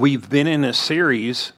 [0.00, 1.52] We've been in a series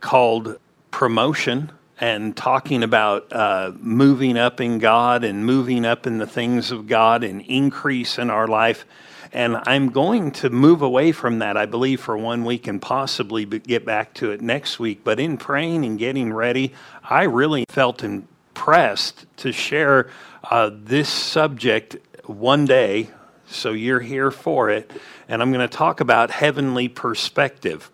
[0.00, 0.58] called
[0.90, 1.70] Promotion
[2.00, 6.88] and talking about uh, moving up in God and moving up in the things of
[6.88, 8.84] God and increase in our life.
[9.32, 13.44] And I'm going to move away from that, I believe, for one week and possibly
[13.44, 15.02] get back to it next week.
[15.04, 16.74] But in praying and getting ready,
[17.04, 20.10] I really felt impressed to share
[20.42, 23.10] uh, this subject one day.
[23.54, 24.90] So you're here for it.
[25.28, 27.90] And I'm going to talk about heavenly perspective.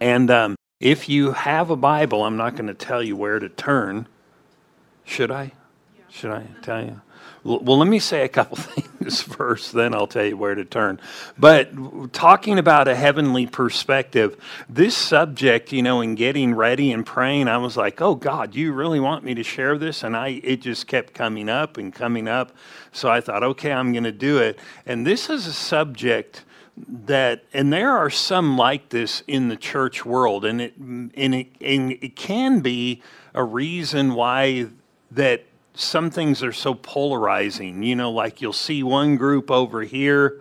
[0.00, 3.48] And um, if you have a Bible, I'm not going to tell you where to
[3.48, 4.08] turn.
[5.04, 5.52] Should I?
[6.08, 7.00] Should I tell you?
[7.44, 11.00] Well, let me say a couple things first, then I'll tell you where to turn.
[11.36, 14.36] But talking about a heavenly perspective,
[14.68, 18.72] this subject, you know, in getting ready and praying, I was like, "Oh God, you
[18.72, 22.28] really want me to share this?" And I, it just kept coming up and coming
[22.28, 22.52] up.
[22.92, 26.44] So I thought, "Okay, I'm going to do it." And this is a subject
[26.88, 31.48] that and there are some like this in the church world and it and it,
[31.60, 33.02] and it can be
[33.34, 34.66] a reason why
[35.10, 40.40] that some things are so polarizing you know like you'll see one group over here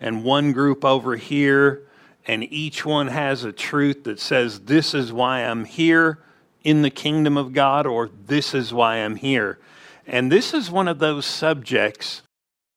[0.00, 1.82] and one group over here
[2.26, 6.18] and each one has a truth that says this is why I'm here
[6.62, 9.58] in the kingdom of God or this is why I'm here
[10.06, 12.22] and this is one of those subjects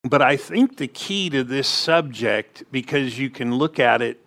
[0.04, 4.20] but I think the key to this subject, because you can look at it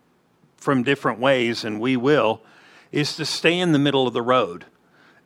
[0.58, 2.42] from different ways, and we will,
[2.92, 4.66] is to stay in the middle of the road.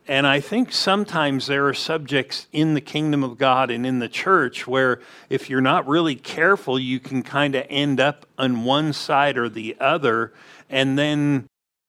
[0.07, 4.07] And I think sometimes there are subjects in the kingdom of God and in the
[4.07, 8.93] church where, if you're not really careful, you can kind of end up on one
[8.93, 10.31] side or the other,
[10.69, 11.47] and then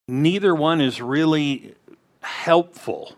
[0.08, 1.74] neither one is really
[2.22, 3.16] helpful.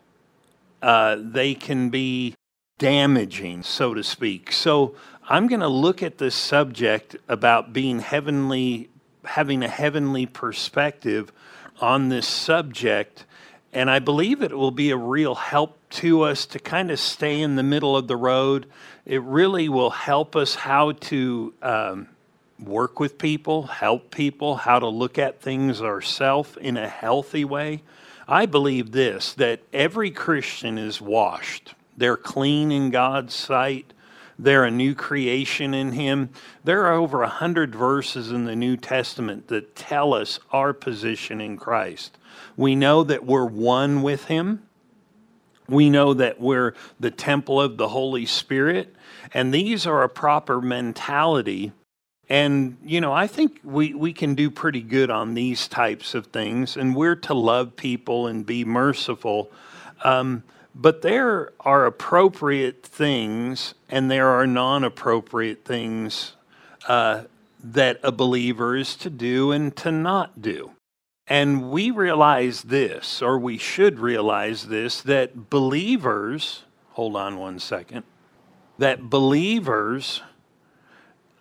[0.82, 2.34] Uh, they can be
[2.78, 4.52] damaging, so to speak.
[4.52, 4.96] So
[5.28, 8.88] I'm going to look at this subject about being heavenly,
[9.24, 11.30] having a heavenly perspective
[11.80, 13.26] on this subject.
[13.78, 17.40] And I believe it will be a real help to us to kind of stay
[17.40, 18.66] in the middle of the road.
[19.06, 22.08] It really will help us how to um,
[22.58, 27.84] work with people, help people, how to look at things ourselves in a healthy way.
[28.26, 33.92] I believe this that every Christian is washed, they're clean in God's sight.
[34.40, 36.30] They're a new creation in Him.
[36.64, 41.40] There are over a hundred verses in the New Testament that tell us our position
[41.40, 42.17] in Christ.
[42.58, 44.64] We know that we're one with Him.
[45.68, 48.94] We know that we're the temple of the Holy Spirit.
[49.32, 51.72] And these are a proper mentality.
[52.28, 56.26] And, you know, I think we, we can do pretty good on these types of
[56.26, 56.76] things.
[56.76, 59.52] And we're to love people and be merciful.
[60.02, 60.42] Um,
[60.74, 66.32] but there are appropriate things and there are non appropriate things
[66.88, 67.22] uh,
[67.62, 70.72] that a believer is to do and to not do.
[71.28, 78.04] And we realize this, or we should realize this, that believers, hold on one second,
[78.78, 80.22] that believers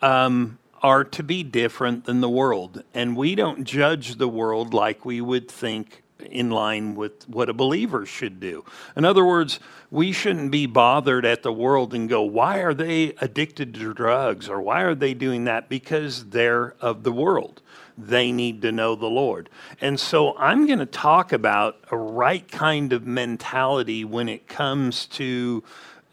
[0.02, 2.84] um, are to be different than the world.
[2.94, 7.54] And we don't judge the world like we would think in line with what a
[7.54, 8.66] believer should do.
[8.96, 9.60] In other words,
[9.90, 14.50] we shouldn't be bothered at the world and go, why are they addicted to drugs
[14.50, 15.70] or why are they doing that?
[15.70, 17.62] Because they're of the world.
[17.98, 19.50] They need to know the Lord.
[19.82, 25.06] And so I'm going to talk about a right kind of mentality when it comes
[25.08, 25.64] to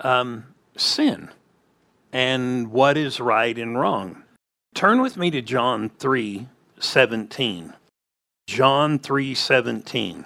[0.00, 0.46] um,
[0.76, 1.28] sin
[2.12, 4.22] and what is right and wrong.
[4.74, 7.74] Turn with me to John 3 17.
[8.46, 10.24] John 3:17.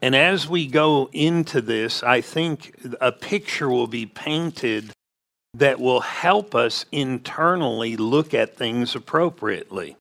[0.00, 4.90] And as we go into this, I think a picture will be painted
[5.54, 9.96] that will help us internally look at things appropriately.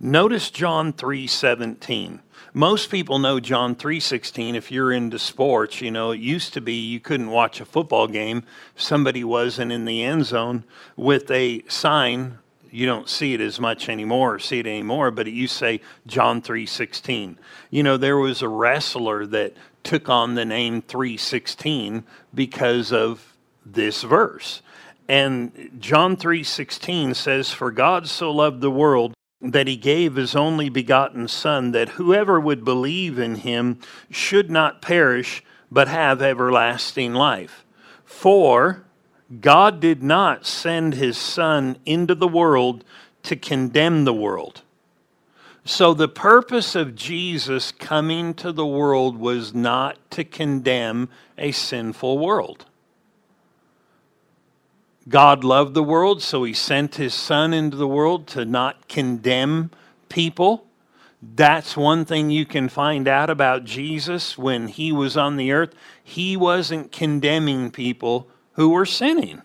[0.00, 2.20] Notice John 3:17.
[2.52, 6.74] Most people know John 3:16 if you're into sports, you know, it used to be
[6.74, 8.42] you couldn't watch a football game
[8.74, 10.64] somebody wasn't in the end zone
[10.96, 12.38] with a sign
[12.74, 16.42] you don't see it as much anymore or see it anymore, but you say John
[16.42, 17.38] 3:16.
[17.70, 19.52] You know, there was a wrestler that
[19.84, 22.02] took on the name 316
[22.34, 24.60] because of this verse.
[25.08, 29.14] And John 3:16 says for God so loved the world
[29.44, 33.78] that he gave his only begotten son that whoever would believe in him
[34.10, 37.64] should not perish but have everlasting life.
[38.04, 38.84] For
[39.40, 42.84] God did not send his son into the world
[43.24, 44.62] to condemn the world.
[45.66, 51.08] So, the purpose of Jesus coming to the world was not to condemn
[51.38, 52.66] a sinful world.
[55.08, 59.70] God loved the world, so he sent his son into the world to not condemn
[60.08, 60.66] people.
[61.22, 65.74] That's one thing you can find out about Jesus when he was on the earth.
[66.02, 69.42] He wasn't condemning people who were sinning.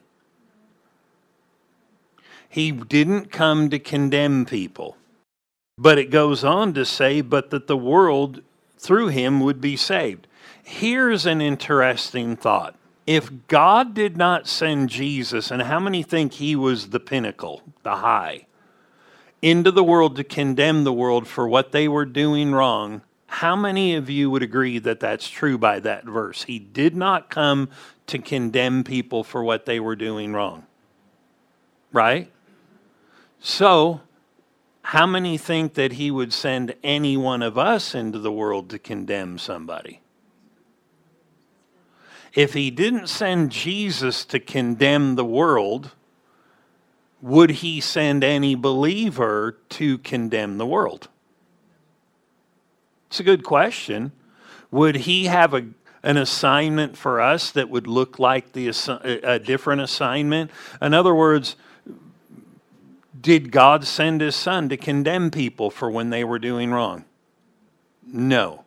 [2.48, 4.98] He didn't come to condemn people.
[5.78, 8.42] But it goes on to say, but that the world
[8.78, 10.28] through him would be saved.
[10.64, 12.76] Here's an interesting thought.
[13.10, 17.96] If God did not send Jesus, and how many think he was the pinnacle, the
[17.96, 18.46] high,
[19.42, 23.96] into the world to condemn the world for what they were doing wrong, how many
[23.96, 26.44] of you would agree that that's true by that verse?
[26.44, 27.70] He did not come
[28.06, 30.68] to condemn people for what they were doing wrong.
[31.92, 32.32] Right?
[33.40, 34.02] So,
[34.84, 38.78] how many think that he would send any one of us into the world to
[38.78, 40.00] condemn somebody?
[42.34, 45.92] If he didn't send Jesus to condemn the world,
[47.22, 51.10] would he send any believer to condemn the world?
[53.08, 54.12] It's a good question.
[54.72, 55.66] Would he have a,
[56.04, 58.70] an assignment for us that would look like the,
[59.24, 60.52] a different assignment?
[60.82, 61.56] In other words,
[63.20, 67.06] did God send his son to condemn people for when they were doing wrong?
[68.06, 68.64] No.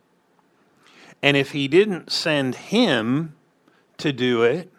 [1.23, 3.35] And if he didn't send him
[3.99, 4.73] to do it,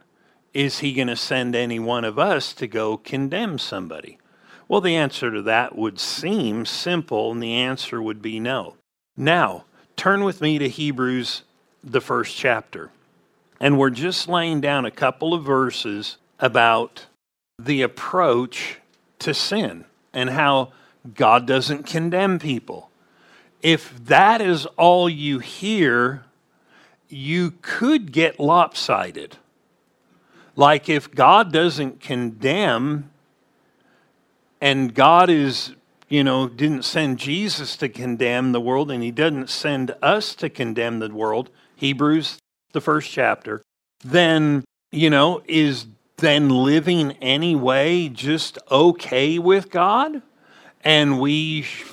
[0.53, 4.19] is he going to send any one of us to go condemn somebody?
[4.67, 8.75] Well, the answer to that would seem simple, and the answer would be no.
[9.17, 9.65] Now,
[9.95, 11.43] turn with me to Hebrews,
[11.83, 12.89] the first chapter.
[13.59, 17.05] And we're just laying down a couple of verses about
[17.59, 18.77] the approach
[19.19, 20.71] to sin and how
[21.15, 22.89] God doesn't condemn people.
[23.61, 26.25] If that is all you hear,
[27.13, 29.37] you could get lopsided.
[30.55, 33.09] Like if God doesn't condemn
[34.61, 35.73] and God is,
[36.07, 40.49] you know, didn't send Jesus to condemn the world and he doesn't send us to
[40.49, 42.37] condemn the world, Hebrews,
[42.71, 43.61] the first chapter,
[44.03, 45.87] then, you know, is
[46.17, 50.21] then living anyway just okay with God?
[50.83, 51.85] And we sh-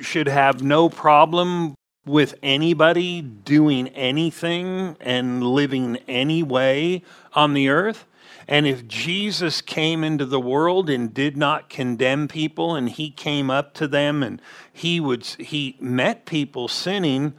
[0.00, 1.74] should have no problem
[2.06, 7.02] with anybody doing anything and living any way
[7.32, 8.04] on the earth.
[8.46, 13.50] And if Jesus came into the world and did not condemn people and he came
[13.50, 14.40] up to them and
[14.70, 17.32] he would he met people sinning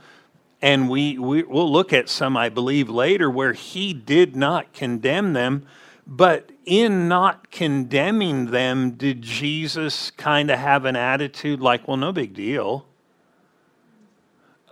[0.62, 5.34] and we, we will look at some I believe later where he did not condemn
[5.34, 5.68] them
[6.08, 12.12] but in not condemning them, did Jesus kind of have an attitude like, well, no
[12.12, 12.86] big deal?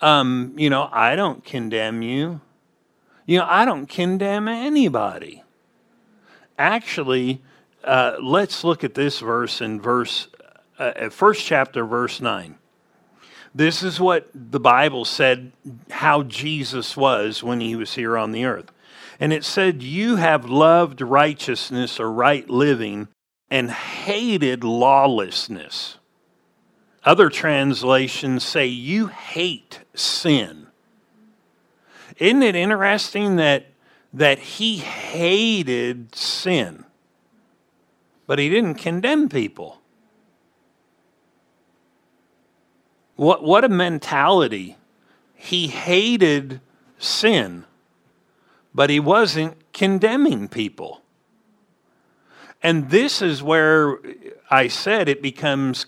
[0.03, 2.41] Um, you know, I don't condemn you.
[3.25, 5.43] You know, I don't condemn anybody.
[6.57, 7.41] Actually,
[7.85, 10.27] uh, let's look at this verse in verse,
[10.77, 12.57] uh, first chapter, verse 9.
[13.55, 15.53] This is what the Bible said
[15.89, 18.73] how Jesus was when he was here on the earth.
[19.21, 23.07] And it said, You have loved righteousness or right living
[23.49, 25.97] and hated lawlessness.
[27.05, 30.67] Other translations say, You hate sin.
[32.17, 33.67] Isn't it interesting that,
[34.13, 36.85] that he hated sin,
[38.27, 39.81] but he didn't condemn people?
[43.15, 44.77] What, what a mentality.
[45.33, 46.61] He hated
[46.97, 47.65] sin
[48.73, 51.01] but he wasn't condemning people.
[52.61, 53.99] And this is where
[54.49, 55.85] I said it becomes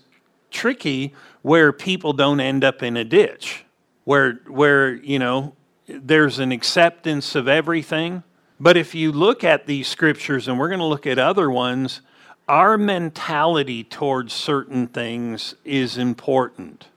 [0.56, 3.66] tricky where people don't end up in a ditch,
[4.06, 5.54] where, where you know,
[5.88, 8.24] there's an acceptance of everything.
[8.60, 12.02] But if you look at these scriptures, and we're going to look at other ones,
[12.48, 16.88] our mentality towards certain things is important.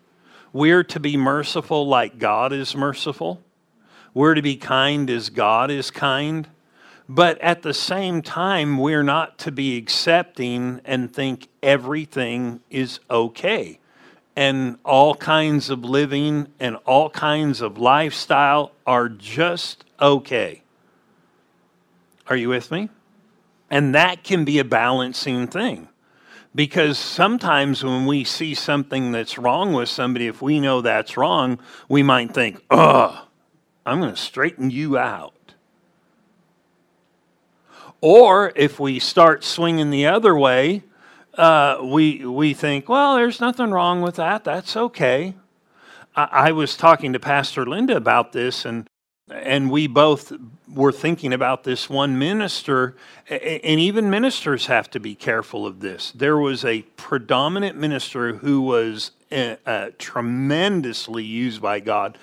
[0.52, 3.42] We're to be merciful like God is merciful.
[4.14, 6.48] We're to be kind as God is kind.
[7.08, 13.78] But at the same time, we're not to be accepting and think everything is okay.
[14.36, 20.62] And all kinds of living and all kinds of lifestyle are just okay.
[22.28, 22.90] Are you with me?
[23.70, 25.88] And that can be a balancing thing.
[26.54, 31.58] Because sometimes when we see something that's wrong with somebody, if we know that's wrong,
[31.88, 33.24] we might think, ugh
[33.88, 35.32] I'm going to straighten you out.
[38.00, 40.84] Or if we start swinging the other way,
[41.36, 44.44] uh, we, we think, well, there's nothing wrong with that.
[44.44, 45.34] That's okay.
[46.14, 48.88] I, I was talking to Pastor Linda about this, and,
[49.28, 50.32] and we both
[50.72, 52.96] were thinking about this one minister,
[53.28, 56.12] and even ministers have to be careful of this.
[56.12, 62.16] There was a predominant minister who was uh, uh, tremendously used by God.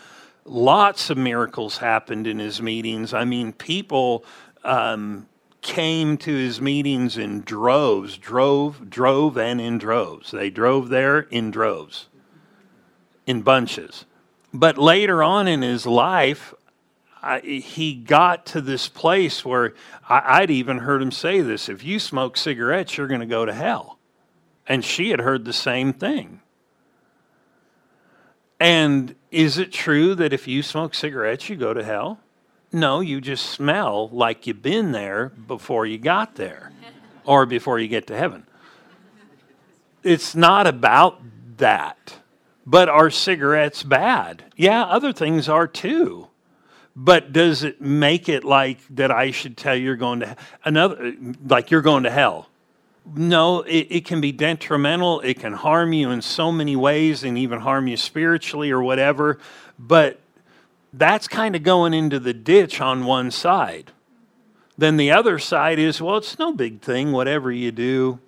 [0.46, 3.14] Lots of miracles happened in his meetings.
[3.14, 4.24] I mean, people
[4.64, 5.28] um,
[5.66, 10.30] came to his meetings in droves, drove, drove, and in droves.
[10.30, 12.08] They drove there in droves,
[13.26, 14.06] in bunches.
[14.54, 16.54] But later on in his life,
[17.22, 19.74] I, he got to this place where
[20.08, 23.44] I, I'd even heard him say this if you smoke cigarettes, you're going to go
[23.44, 23.98] to hell.
[24.68, 26.42] And she had heard the same thing.
[28.60, 32.20] And is it true that if you smoke cigarettes, you go to hell?
[32.76, 36.74] No, you just smell like you've been there before you got there
[37.24, 38.46] or before you get to heaven.
[40.04, 41.22] It's not about
[41.56, 42.18] that.
[42.66, 44.44] But are cigarettes bad?
[44.58, 46.28] Yeah, other things are too.
[46.98, 51.14] But does it make it like that I should tell you you're going to another
[51.48, 52.50] like you're going to hell?
[53.16, 55.22] No, it, it can be detrimental.
[55.22, 59.40] It can harm you in so many ways and even harm you spiritually or whatever.
[59.80, 60.20] But
[60.98, 63.92] that's kind of going into the ditch on one side.
[64.78, 67.12] Then the other side is, well, it's no big thing.
[67.12, 68.20] Whatever you do,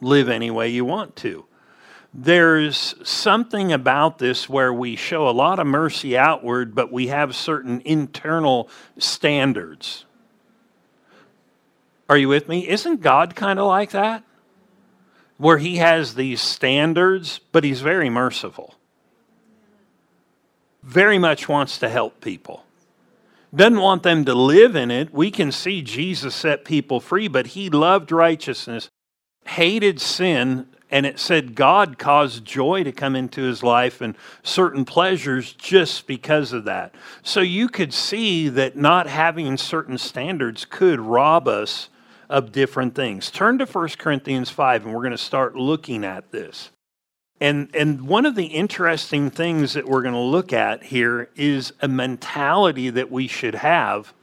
[0.00, 1.46] live any way you want to
[2.14, 7.34] there's something about this where we show a lot of mercy outward, but we have
[7.34, 10.04] certain internal standards.
[12.08, 12.68] Are you with me?
[12.68, 14.22] Isn't God kind of like that?
[15.38, 18.76] Where he has these standards, but he's very merciful.
[20.84, 22.62] Very much wants to help people.
[23.54, 25.14] Doesn't want them to live in it.
[25.14, 28.90] We can see Jesus set people free, but he loved righteousness,
[29.46, 34.84] hated sin, and it said God caused joy to come into his life and certain
[34.84, 36.94] pleasures just because of that.
[37.22, 41.88] So you could see that not having certain standards could rob us
[42.28, 43.30] of different things.
[43.30, 46.70] Turn to 1 Corinthians 5 and we're going to start looking at this.
[47.40, 51.72] And, and one of the interesting things that we're going to look at here is
[51.82, 54.14] a mentality that we should have.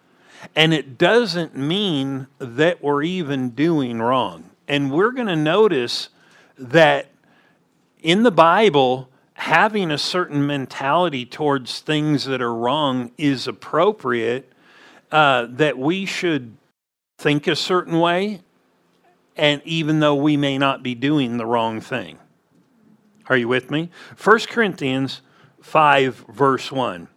[0.56, 4.50] And it doesn't mean that we're even doing wrong.
[4.68, 6.10] And we're going to notice
[6.58, 7.08] that
[8.02, 14.52] in the Bible, having a certain mentality towards things that are wrong is appropriate,
[15.12, 16.56] uh, that we should
[17.18, 18.42] think a certain way,
[19.36, 22.18] and even though we may not be doing the wrong thing.
[23.32, 23.90] Are you with me?
[24.22, 25.22] 1 Corinthians
[25.62, 27.08] 5, verse 1.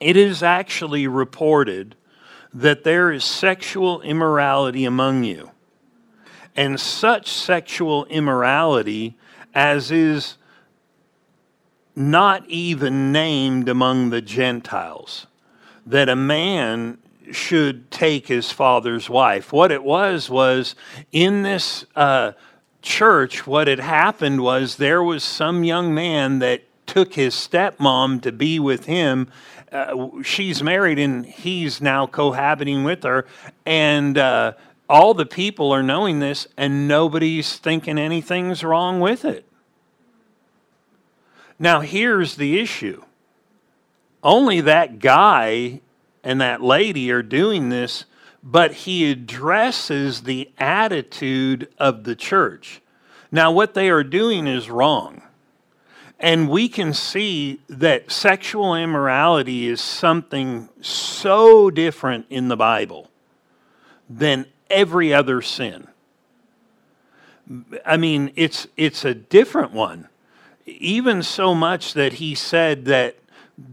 [0.00, 1.94] It is actually reported
[2.52, 5.52] that there is sexual immorality among you
[6.56, 9.16] and such sexual immorality
[9.54, 10.38] as is
[11.94, 15.28] not even named among the Gentiles,
[15.86, 16.98] that a man
[17.30, 19.52] should take his father's wife.
[19.52, 20.74] What it was, was
[21.12, 22.32] in this uh,
[22.82, 28.32] church, what had happened was there was some young man that took his stepmom to
[28.32, 29.28] be with him.
[29.70, 33.26] Uh, she's married and he's now cohabiting with her.
[33.64, 34.54] And uh,
[34.88, 39.44] all the people are knowing this and nobody's thinking anything's wrong with it.
[41.58, 43.04] Now, here's the issue
[44.22, 45.80] only that guy
[46.22, 48.04] and that lady are doing this,
[48.42, 52.80] but he addresses the attitude of the church.
[53.30, 55.22] Now, what they are doing is wrong.
[56.18, 63.10] And we can see that sexual immorality is something so different in the Bible
[64.08, 65.88] than every other sin.
[67.86, 70.08] I mean, it's, it's a different one.
[70.66, 73.16] Even so much that he said that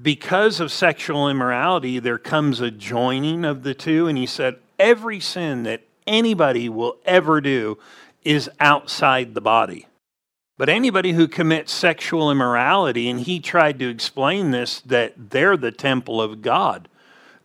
[0.01, 4.07] because of sexual immorality, there comes a joining of the two.
[4.07, 7.77] And he said, every sin that anybody will ever do
[8.23, 9.87] is outside the body.
[10.57, 15.71] But anybody who commits sexual immorality, and he tried to explain this, that they're the
[15.71, 16.89] temple of God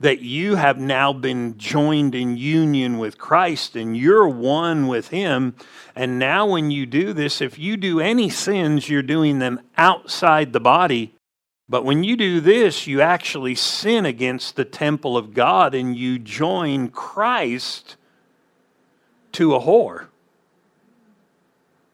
[0.03, 5.55] that you have now been joined in union with Christ and you're one with Him.
[5.95, 10.53] And now, when you do this, if you do any sins, you're doing them outside
[10.53, 11.15] the body.
[11.73, 16.19] But when you do this, you actually sin against the temple of God and you
[16.19, 17.97] join Christ
[19.33, 20.09] to a whore.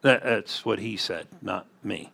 [0.01, 2.11] That's what he said, not me.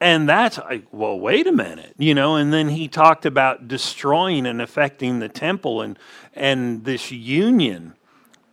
[0.00, 0.60] And that's
[0.92, 2.36] well, wait a minute, you know.
[2.36, 5.98] And then he talked about destroying and affecting the temple and
[6.34, 7.94] and this union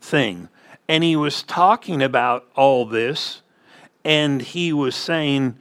[0.02, 0.50] thing.
[0.88, 3.44] And he was talking about all this,
[4.04, 5.60] and he was saying,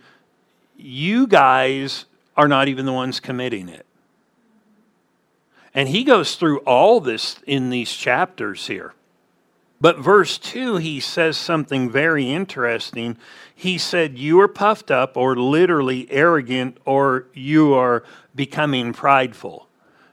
[0.78, 2.04] You guys
[2.37, 3.85] are not even the ones committing it.
[5.75, 8.94] And he goes through all this in these chapters here.
[9.80, 13.16] But verse 2, he says something very interesting.
[13.54, 18.02] He said, You are puffed up, or literally arrogant, or you are
[18.35, 19.68] becoming prideful.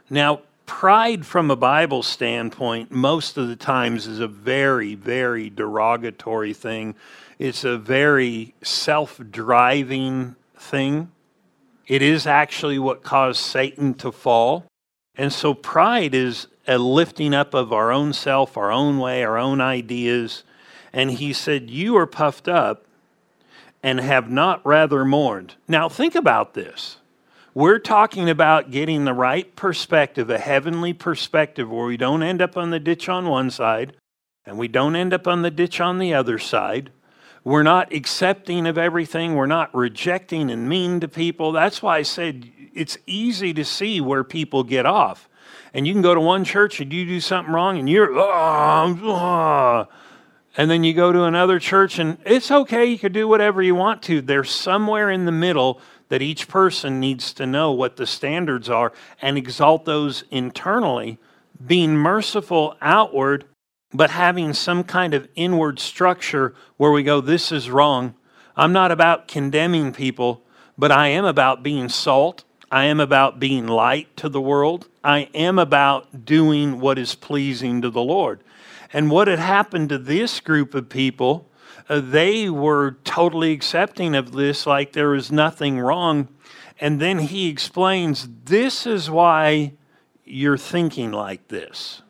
[0.10, 6.53] Now, pride from a Bible standpoint, most of the times, is a very, very derogatory
[6.53, 6.95] thing.
[7.39, 11.12] It's a very self driving thing.
[11.88, 14.65] It is actually what caused Satan to fall.
[15.15, 19.38] And so pride is a lifting up of our own self, our own way, our
[19.38, 20.43] own ideas.
[20.91, 22.86] And he said, You are puffed up
[23.84, 25.55] and have not rather mourned.
[25.67, 26.98] Now, think about this.
[27.53, 32.57] We're talking about getting the right perspective, a heavenly perspective, where we don't end up
[32.57, 33.95] on the ditch on one side
[34.45, 36.91] and we don't end up on the ditch on the other side.
[37.45, 39.35] We're not accepting of everything.
[39.35, 41.51] We're not rejecting and mean to people.
[41.51, 45.29] That's why I said it's easy to see where people get off.
[45.71, 48.99] And you can go to one church and you do something wrong and you're, oh,
[49.03, 49.87] oh.
[50.57, 53.75] and then you go to another church and it's okay, you can do whatever you
[53.75, 54.21] want to.
[54.21, 58.91] There's somewhere in the middle that each person needs to know what the standards are
[59.21, 61.19] and exalt those internally,
[61.63, 63.45] being merciful outward,
[63.95, 68.15] but having some kind of inward structure where we go, this is wrong.
[68.55, 70.43] I'm not about condemning people,
[70.77, 74.89] but I am about being salt I am about being light to the world.
[75.03, 78.43] I am about doing what is pleasing to the Lord.
[78.91, 81.49] And what had happened to this group of people,
[81.87, 86.27] uh, they were totally accepting of this like there was nothing wrong.
[86.79, 89.73] And then he explains this is why
[90.23, 92.01] you're thinking like this,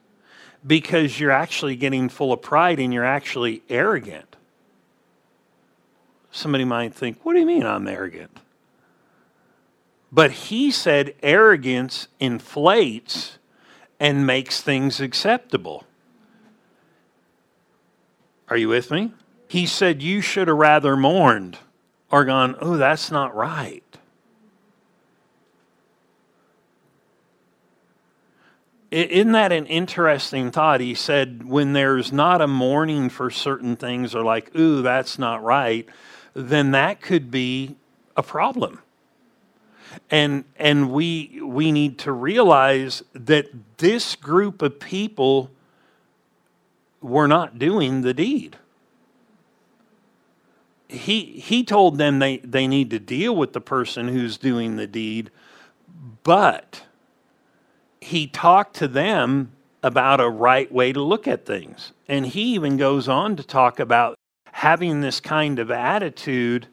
[0.65, 4.35] because you're actually getting full of pride and you're actually arrogant.
[6.31, 8.39] Somebody might think, What do you mean I'm arrogant?
[10.11, 13.37] But he said arrogance inflates
[13.99, 15.85] and makes things acceptable.
[18.49, 19.11] Are you with me?
[19.47, 21.57] He said you should have rather mourned
[22.11, 23.83] or gone, oh, that's not right.
[28.95, 30.79] Isn't that an interesting thought?
[30.79, 35.43] He said, when there's not a mourning for certain things or like, ooh, that's not
[35.43, 35.85] right,
[36.33, 37.75] then that could be
[38.15, 38.79] a problem
[40.09, 45.49] and and we we need to realize that this group of people
[47.01, 48.57] were not doing the deed
[50.87, 54.87] he he told them they they need to deal with the person who's doing the
[54.87, 55.29] deed
[56.23, 56.84] but
[58.05, 62.77] he talked to them about a right way to look at things and he even
[62.77, 64.15] goes on to talk about
[64.51, 66.67] having this kind of attitude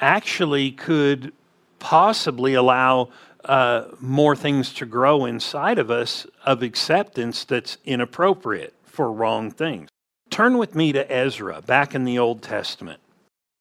[0.00, 1.30] actually could
[1.78, 3.10] possibly allow
[3.44, 9.88] uh, more things to grow inside of us of acceptance that's inappropriate for wrong things.
[10.30, 13.00] Turn with me to Ezra, back in the Old Testament.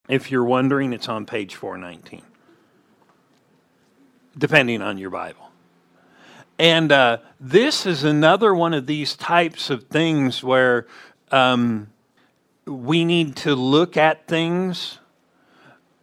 [0.07, 2.21] If you're wondering, it's on page 419,
[4.37, 5.47] depending on your Bible.
[6.59, 10.87] And uh, this is another one of these types of things where
[11.31, 11.87] um,
[12.65, 14.99] we need to look at things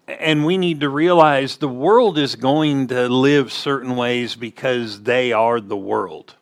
[0.06, 5.32] and we need to realize the world is going to live certain ways because they
[5.32, 6.34] are the world.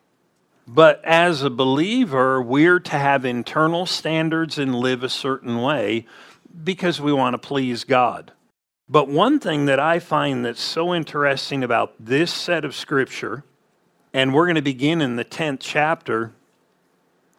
[0.67, 6.05] But as a believer, we're to have internal standards and live a certain way
[6.63, 8.31] because we want to please God.
[8.89, 13.43] But one thing that I find that's so interesting about this set of scripture,
[14.13, 16.31] and we're going to begin in the 10th chapter,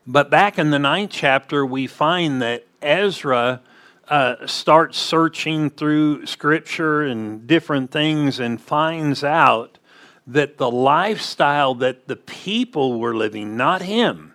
[0.06, 3.62] but back in the ninth chapter, we find that Ezra
[4.08, 9.78] uh, starts searching through scripture and different things and finds out
[10.26, 14.34] that the lifestyle that the people were living, not him,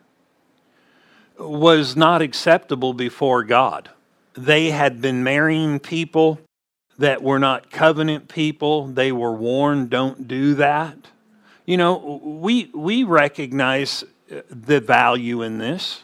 [1.38, 3.90] was not acceptable before God.
[4.34, 6.40] They had been marrying people
[6.98, 8.88] that were not covenant people.
[8.88, 10.98] They were warned, don't do that.
[11.70, 16.04] You know, we, we recognize uh, the value in this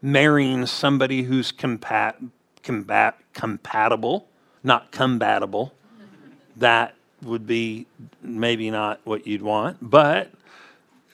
[0.00, 2.30] marrying somebody who's compat-
[2.62, 4.28] combat, compatible,
[4.62, 5.74] not compatible.
[6.56, 7.88] That would be
[8.22, 10.30] maybe not what you'd want, but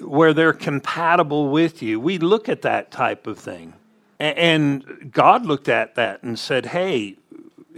[0.00, 1.98] where they're compatible with you.
[1.98, 3.72] We look at that type of thing.
[4.20, 7.16] And God looked at that and said, hey,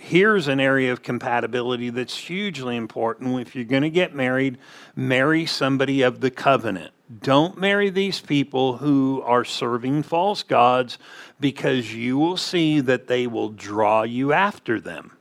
[0.01, 3.41] here's an area of compatibility that's hugely important.
[3.41, 4.59] If you're going to get married,
[4.97, 6.93] marry somebody of the covenant.
[7.23, 10.99] Don't marry these people who are serving false gods
[11.41, 15.13] because you will see that they will draw you after them.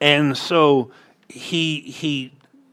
[0.00, 0.90] And so
[1.28, 2.32] he he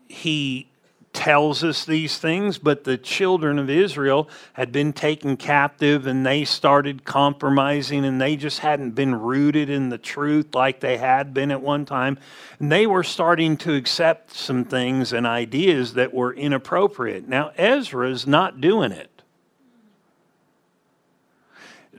[0.10, 0.68] he
[1.14, 6.46] tells us these things, but the children of Israel had been taken captive and they
[6.46, 11.52] started compromising and they just hadn't been rooted in the truth like they had been
[11.52, 12.18] at one time.
[12.60, 17.28] And they were starting to accept some things and ideas that were inappropriate.
[17.28, 19.10] Now, Ezra's not doing it.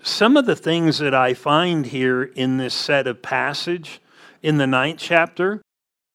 [0.02, 4.00] Some of the things that I find here in this set of passage
[4.42, 5.62] in the ninth chapter,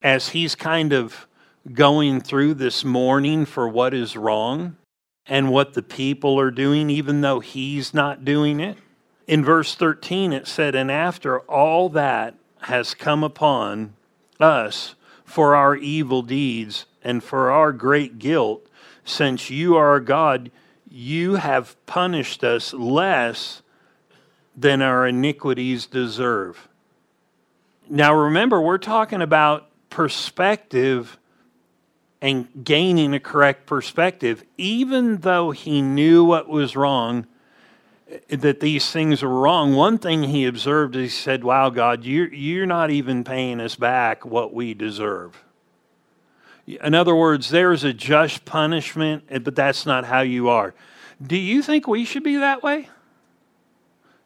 [0.02, 1.27] as he's kind of
[1.74, 4.78] going through this mourning for what is wrong
[5.26, 8.78] and what the people are doing, even though he's not doing it.
[9.28, 13.94] In verse 13, it said, And after all that has come upon
[14.40, 18.66] us for our evil deeds and for our great guilt,
[19.04, 20.52] since you are God,
[20.90, 23.62] you have punished us less
[24.56, 26.68] than our iniquities deserve.
[27.90, 31.18] Now, remember, we're talking about perspective
[32.22, 37.28] and gaining a correct perspective, even though he knew what was wrong,
[38.30, 39.76] that these things were wrong.
[39.76, 44.26] One thing he observed, he said, Wow, God, you're, you're not even paying us back
[44.26, 45.44] what we deserve.
[46.66, 50.74] In other words, there's a just punishment, but that's not how you are.
[51.26, 52.90] Do you think we should be that way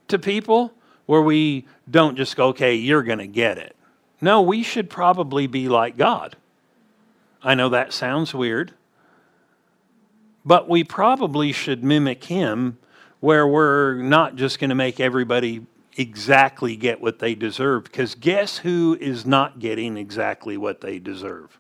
[0.07, 0.73] to people
[1.05, 3.75] where we don't just go, okay, you're going to get it?
[4.21, 6.35] No, we should probably be like God.
[7.43, 8.73] I know that sounds weird,
[10.45, 12.77] but we probably should mimic him
[13.19, 15.65] where we're not just going to make everybody
[15.97, 17.83] exactly get what they deserve.
[17.83, 21.59] Because guess who is not getting exactly what they deserve?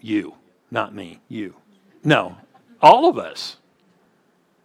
[0.00, 0.34] You,
[0.70, 1.56] not me, you.
[2.04, 2.36] No,
[2.80, 3.56] all of us,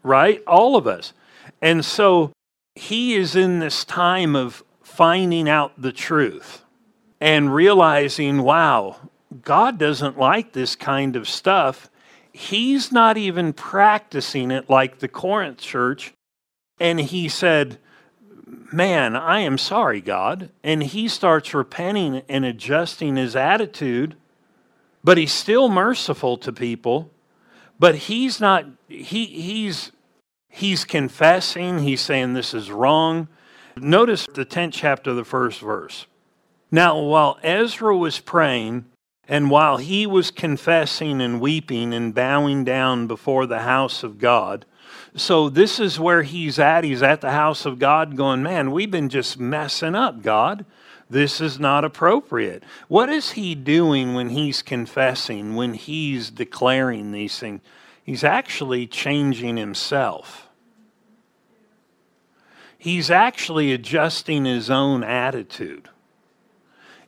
[0.03, 0.43] right?
[0.45, 1.13] All of us.
[1.61, 2.31] And so
[2.75, 6.63] he is in this time of finding out the truth
[7.21, 8.97] and realizing, wow,
[9.43, 11.89] God doesn't like this kind of stuff.
[12.33, 16.13] He's not even practicing it like the Corinth church.
[16.79, 17.77] And he said,
[18.73, 20.49] Man, I am sorry, God.
[20.63, 24.15] And he starts repenting and adjusting his attitude,
[25.03, 27.11] but he's still merciful to people.
[27.79, 29.91] But he's not, he, he's,
[30.47, 33.27] he's confessing, he's saying this is wrong.
[33.75, 36.05] Notice the 10th chapter, the first verse.
[36.71, 38.85] Now, while Ezra was praying,
[39.27, 44.65] and while he was confessing and weeping and bowing down before the house of God,
[45.15, 46.83] so this is where he's at.
[46.83, 50.65] He's at the house of God going, Man, we've been just messing up, God.
[51.09, 52.63] This is not appropriate.
[52.87, 57.61] What is he doing when he's confessing, when he's declaring these things?
[58.03, 60.47] He's actually changing himself.
[62.77, 65.89] He's actually adjusting his own attitude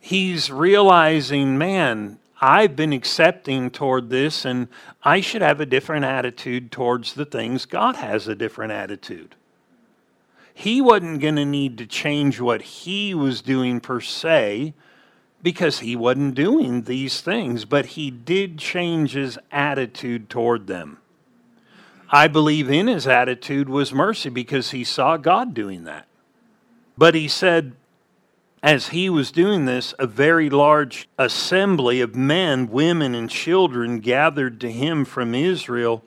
[0.03, 4.67] he's realizing, man, I've been accepting toward this, and
[5.01, 7.65] I should have a different attitude towards the things.
[7.65, 9.35] God has a different attitude.
[10.53, 14.73] He wasn't going to need to change what he was doing per se
[15.41, 20.97] because he wasn't doing these things, but he did change his attitude toward them.
[22.09, 26.07] I believe in his attitude was mercy because he saw God doing that.
[26.97, 27.73] But he said,
[28.63, 34.61] as he was doing this, a very large assembly of men, women, and children gathered
[34.61, 36.01] to him from Israel,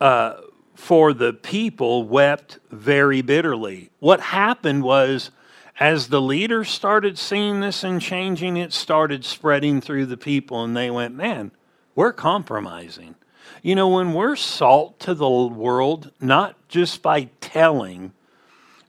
[0.00, 0.34] uh,
[0.76, 3.90] for the people wept very bitterly.
[3.98, 5.32] What happened was,
[5.80, 10.76] as the leaders started seeing this and changing, it started spreading through the people, and
[10.76, 11.50] they went, Man,
[11.96, 13.16] we're compromising.
[13.62, 18.12] You know, when we're salt to the world, not just by telling,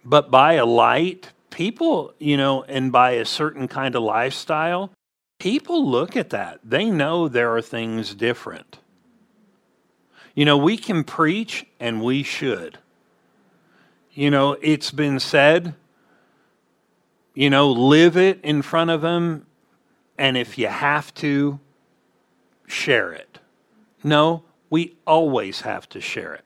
[0.04, 4.92] but by a light, people, you know, and by a certain kind of lifestyle,
[5.40, 6.60] people look at that.
[6.66, 8.80] They know there are things different.
[10.34, 12.78] You know, we can preach and we should.
[14.12, 15.76] You know, it's been said,
[17.34, 19.46] you know, live it in front of them,
[20.18, 21.62] and if you have to,
[22.68, 23.40] share it.
[24.04, 26.44] No, we always have to share it.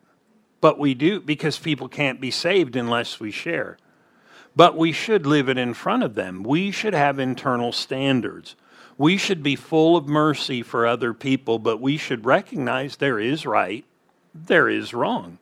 [0.61, 3.77] But we do because people can't be saved unless we share
[4.59, 6.43] but we should live it in front of them.
[6.43, 8.57] We should have internal standards.
[8.97, 13.45] We should be full of mercy for other people, but we should recognize there is
[13.45, 13.85] right,
[14.35, 15.37] there is wrong.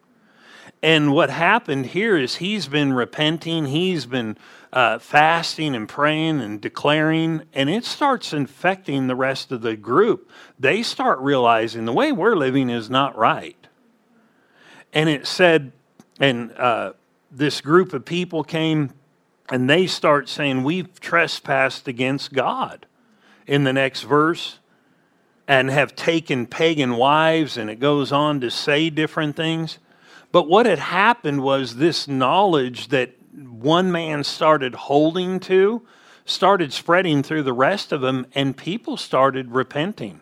[0.84, 4.38] And what happened here is he's been repenting, he's been
[4.72, 10.30] uh, fasting and praying and declaring, and it starts infecting the rest of the group.
[10.60, 13.58] They start realizing the way we're living is not right.
[14.94, 15.72] And it said,
[16.20, 16.94] and uh,
[17.32, 18.92] this group of people came
[19.50, 22.86] and they start saying, We've trespassed against God.
[23.46, 24.60] In the next verse,
[25.48, 29.80] and have taken pagan wives, and it goes on to say different things.
[30.34, 35.82] But what had happened was this knowledge that one man started holding to
[36.28, 40.20] started spreading through the rest of them, and people started repenting.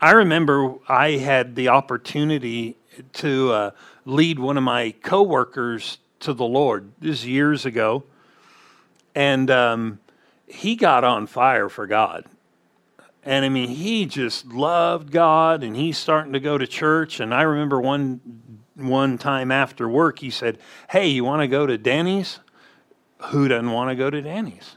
[0.00, 2.76] I remember I had the opportunity
[3.14, 3.70] to uh,
[4.06, 6.90] lead one of my coworkers to the Lord.
[7.00, 8.04] This is years ago,
[9.16, 9.98] and um,
[10.46, 12.26] he got on fire for God.
[13.24, 17.18] And I mean, he just loved God, and he's starting to go to church.
[17.18, 18.20] And I remember one
[18.76, 20.58] one time after work, he said,
[20.90, 22.38] "Hey, you want to go to Denny's?
[23.30, 24.76] Who doesn't want to go to Denny's?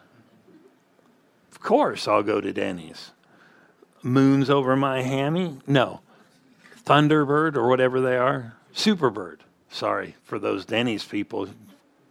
[1.51, 3.11] Of course, I'll go to Denny's.
[4.01, 5.59] Moons over my hammy?
[5.67, 5.99] No,
[6.85, 9.39] Thunderbird or whatever they are, Superbird.
[9.69, 11.49] Sorry for those Denny's people.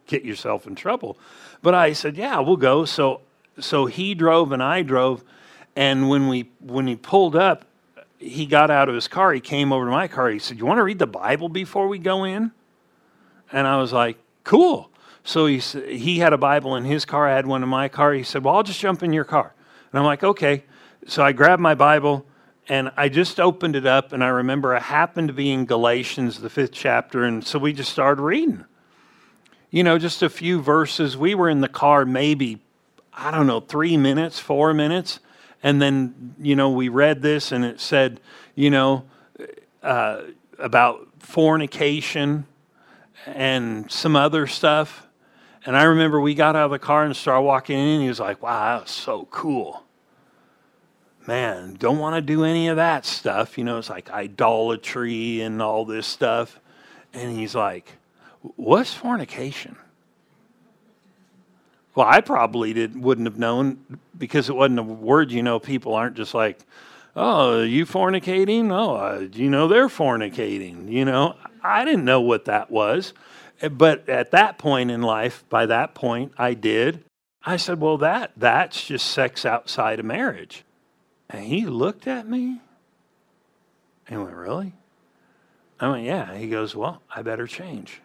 [0.06, 1.18] Get yourself in trouble.
[1.62, 3.20] But I said, "Yeah, we'll go." So
[3.60, 5.24] so he drove and I drove
[5.78, 7.64] and when we when he pulled up,
[8.18, 9.32] he got out of his car.
[9.32, 10.28] He came over to my car.
[10.28, 12.50] He said, "You want to read the Bible before we go in?"
[13.52, 14.90] And I was like, "Cool."
[15.22, 17.28] So he he had a Bible in his car.
[17.28, 18.12] I had one in my car.
[18.12, 19.54] He said, "Well, I'll just jump in your car."
[19.92, 20.64] And I'm like, "Okay."
[21.06, 22.26] So I grabbed my Bible
[22.68, 26.40] and I just opened it up, and I remember I happened to be in Galatians,
[26.40, 28.64] the fifth chapter, and so we just started reading.
[29.70, 31.16] You know, just a few verses.
[31.16, 32.60] We were in the car maybe,
[33.12, 35.20] I don't know, three minutes, four minutes
[35.62, 38.20] and then, you know, we read this and it said,
[38.54, 39.04] you know,
[39.82, 40.22] uh,
[40.58, 42.46] about fornication
[43.26, 45.06] and some other stuff.
[45.66, 48.08] And I remember we got out of the car and started walking in, and he
[48.08, 49.84] was like, wow, that was so cool.
[51.26, 53.58] Man, don't want to do any of that stuff.
[53.58, 56.58] You know, it's like idolatry and all this stuff.
[57.12, 57.97] And he's like,
[58.42, 59.76] what's fornication?
[61.94, 65.58] Well, I probably did, wouldn't have known because it wasn't a word you know.
[65.58, 66.60] People aren't just like,
[67.16, 68.70] oh, you fornicating?
[68.70, 70.90] Oh, uh, you know they're fornicating.
[70.90, 73.14] You know, I didn't know what that was.
[73.72, 77.02] But at that point in life, by that point, I did.
[77.44, 80.64] I said, well, that that's just sex outside of marriage.
[81.28, 82.60] And he looked at me
[84.08, 84.72] and went, really?
[85.80, 86.36] I went, yeah.
[86.36, 88.00] He goes, well, I better change.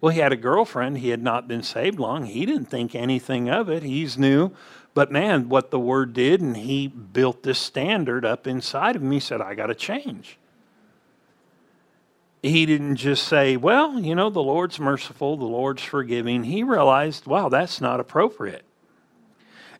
[0.00, 0.98] Well, he had a girlfriend.
[0.98, 2.26] He had not been saved long.
[2.26, 3.82] He didn't think anything of it.
[3.82, 4.52] He's new.
[4.94, 9.10] But man, what the word did, and he built this standard up inside of him.
[9.10, 10.38] He said, I got to change.
[12.42, 16.44] He didn't just say, well, you know, the Lord's merciful, the Lord's forgiving.
[16.44, 18.64] He realized, wow, that's not appropriate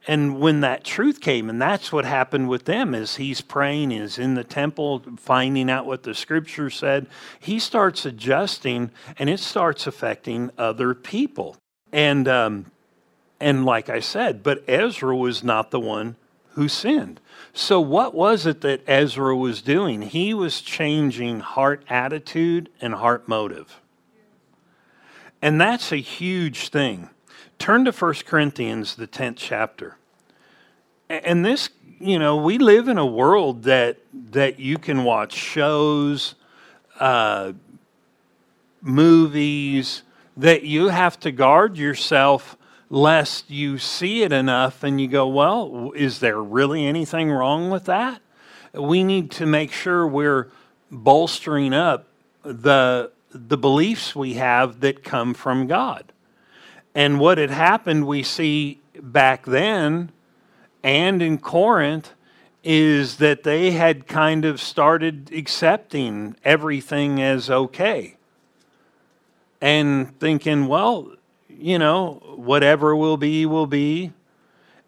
[0.06, 4.18] and when that truth came and that's what happened with them as he's praying is
[4.18, 7.08] in the temple finding out what the scripture said.
[7.40, 11.56] He starts adjusting and it starts affecting other people.
[11.92, 12.66] And um,
[13.40, 16.16] and like i said but ezra was not the one
[16.50, 17.20] who sinned.
[17.52, 20.02] So what was it that ezra was doing?
[20.02, 23.80] He was changing heart attitude and heart motive.
[25.42, 27.10] And that's a huge thing
[27.58, 29.96] Turn to 1 Corinthians, the 10th chapter.
[31.08, 33.98] And this, you know, we live in a world that,
[34.32, 36.34] that you can watch shows,
[37.00, 37.52] uh,
[38.80, 40.02] movies,
[40.36, 42.56] that you have to guard yourself
[42.88, 47.84] lest you see it enough and you go, well, is there really anything wrong with
[47.86, 48.20] that?
[48.72, 50.50] We need to make sure we're
[50.90, 52.06] bolstering up
[52.42, 56.12] the, the beliefs we have that come from God.
[56.96, 60.10] And what had happened, we see back then
[60.82, 62.14] and in Corinth,
[62.64, 68.16] is that they had kind of started accepting everything as okay
[69.60, 71.12] and thinking, well,
[71.50, 74.12] you know, whatever will be, will be.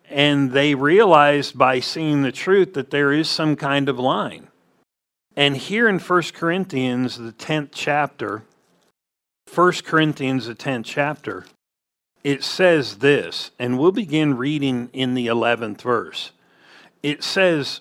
[0.09, 4.49] And they realized by seeing the truth that there is some kind of line.
[5.37, 8.45] And here in 1 Corinthians, the 10th chapter,
[9.55, 11.45] 1 Corinthians, the 10th chapter,
[12.29, 16.33] it says this, and we'll begin reading in the 11th verse.
[17.03, 17.81] It says,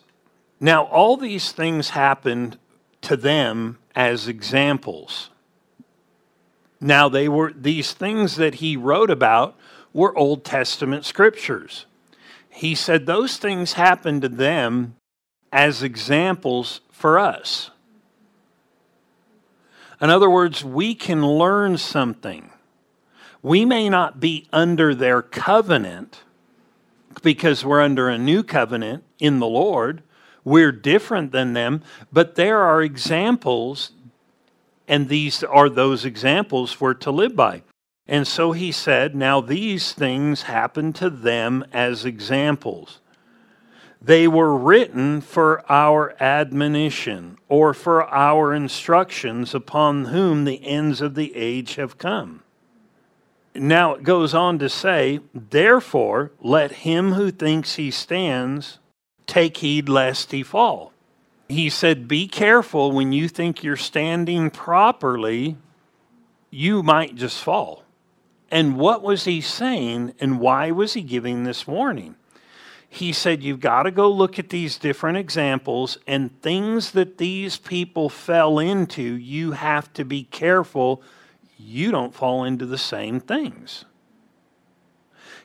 [0.58, 2.58] Now all these things happened
[3.02, 5.32] to them as examples.
[6.80, 9.58] Now they were these things that he wrote about
[9.92, 11.86] were Old Testament scriptures.
[12.50, 14.96] He said those things happened to them
[15.52, 17.70] as examples for us.
[20.00, 22.50] In other words, we can learn something
[23.42, 26.24] we may not be under their covenant
[27.22, 30.04] because we're under a new covenant in the Lord.
[30.44, 33.92] We're different than them, but there are examples,
[34.88, 37.64] and these are those examples we're to live by.
[38.08, 43.00] And so he said, Now these things happen to them as examples.
[44.02, 51.16] They were written for our admonition or for our instructions upon whom the ends of
[51.16, 52.44] the age have come.
[53.58, 58.80] Now it goes on to say, Therefore, let him who thinks he stands
[59.26, 60.94] take heed lest he fall.
[61.50, 65.58] He said, Be careful when you think you're standing properly,
[66.50, 67.84] you might just fall.
[68.50, 72.16] And what was he saying, and why was he giving this warning?
[72.90, 77.58] He said, You've got to go look at these different examples and things that these
[77.58, 81.02] people fell into, you have to be careful
[81.58, 83.86] you don't fall into the same things.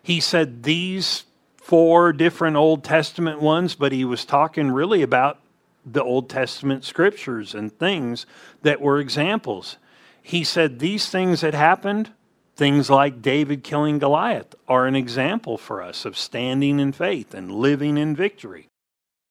[0.03, 1.25] He said these
[1.57, 5.39] four different Old Testament ones, but he was talking really about
[5.87, 8.27] the Old Testament scriptures and things
[8.63, 9.77] that were examples.
[10.23, 12.11] He said these things that happened,
[12.57, 17.53] things like David killing Goliath, are an example for us of standing in faith and
[17.53, 18.69] living in victory.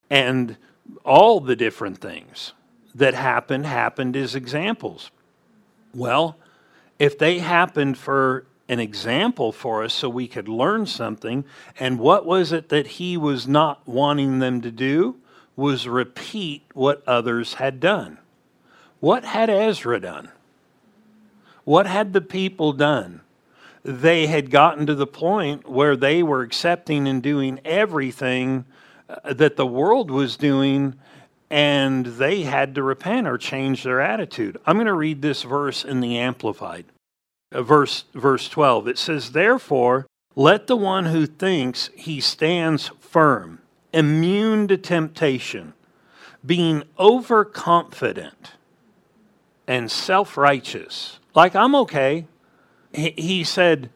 [0.09, 0.57] And
[1.05, 2.53] all the different things
[2.93, 5.11] that happened happened as examples.
[5.93, 6.37] Well,
[7.01, 11.43] if they happened for an example for us so we could learn something,
[11.79, 15.15] and what was it that he was not wanting them to do?
[15.55, 18.19] Was repeat what others had done.
[18.99, 20.29] What had Ezra done?
[21.63, 23.21] What had the people done?
[23.83, 28.65] They had gotten to the point where they were accepting and doing everything
[29.09, 30.93] uh, that the world was doing,
[31.49, 34.59] and they had to repent or change their attitude.
[34.67, 36.85] I'm going to read this verse in the Amplified.
[37.51, 38.87] Uh, verse, verse 12.
[38.87, 43.59] It says, Therefore, let the one who thinks he stands firm,
[43.93, 45.73] immune to temptation,
[46.45, 48.53] being overconfident
[49.67, 51.19] and self righteous.
[51.35, 52.27] Like, I'm okay.
[52.93, 53.89] He said,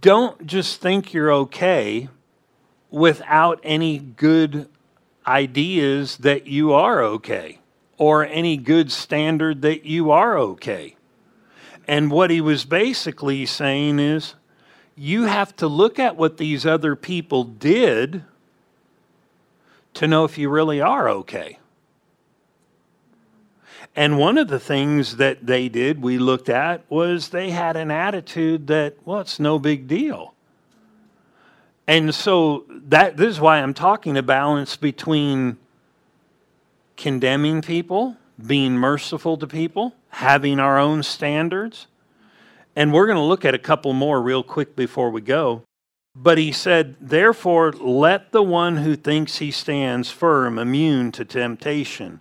[0.00, 2.08] Don't just think you're okay
[2.90, 4.68] without any good
[5.26, 7.58] ideas that you are okay
[7.98, 10.96] or any good standard that you are okay.
[11.86, 14.34] And what he was basically saying is
[14.96, 18.24] you have to look at what these other people did
[19.94, 21.58] to know if you really are okay.
[23.94, 27.90] And one of the things that they did, we looked at, was they had an
[27.90, 30.34] attitude that, well, it's no big deal.
[31.86, 35.58] And so that this is why I'm talking a balance between
[36.96, 38.16] condemning people,
[38.46, 41.86] being merciful to people, having our own standards.
[42.74, 45.62] And we're going to look at a couple more real quick before we go.
[46.14, 52.20] But he said, Therefore, let the one who thinks he stands firm immune to temptation,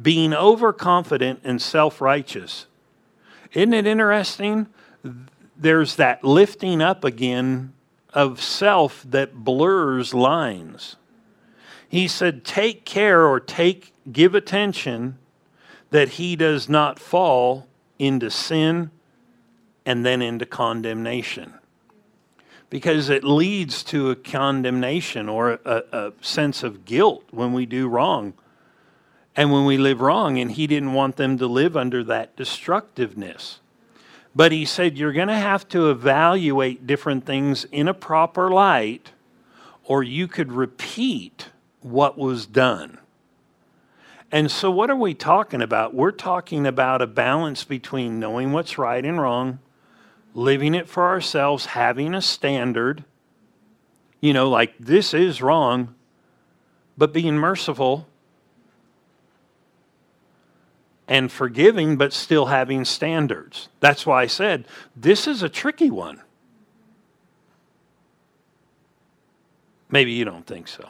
[0.00, 2.66] being overconfident and self righteous.
[3.52, 4.68] Isn't it interesting?
[5.56, 7.72] There's that lifting up again
[8.12, 10.96] of self that blurs lines.
[11.88, 15.18] He said, Take care or take, give attention
[15.92, 18.90] that he does not fall into sin
[19.84, 21.52] and then into condemnation.
[22.70, 27.88] Because it leads to a condemnation or a, a, sense of guilt when we do
[27.88, 28.32] wrong
[29.36, 30.38] and when we live wrong.
[30.38, 33.60] And he didn't want them to live under that destructiveness.
[34.34, 39.12] But he said, You're going to have to evaluate different things in a proper light,
[39.84, 41.48] or you could repeat
[41.80, 42.98] what was done.
[44.32, 45.94] And so, what are we talking about?
[45.94, 49.58] We're talking about a balance between knowing what's right and wrong,
[50.32, 53.04] living it for ourselves, having a standard,
[54.22, 55.94] you know, like this is wrong,
[56.96, 58.08] but being merciful
[61.06, 63.68] and forgiving, but still having standards.
[63.80, 64.66] That's why I said
[64.96, 66.22] this is a tricky one.
[69.90, 70.88] Maybe you don't think so.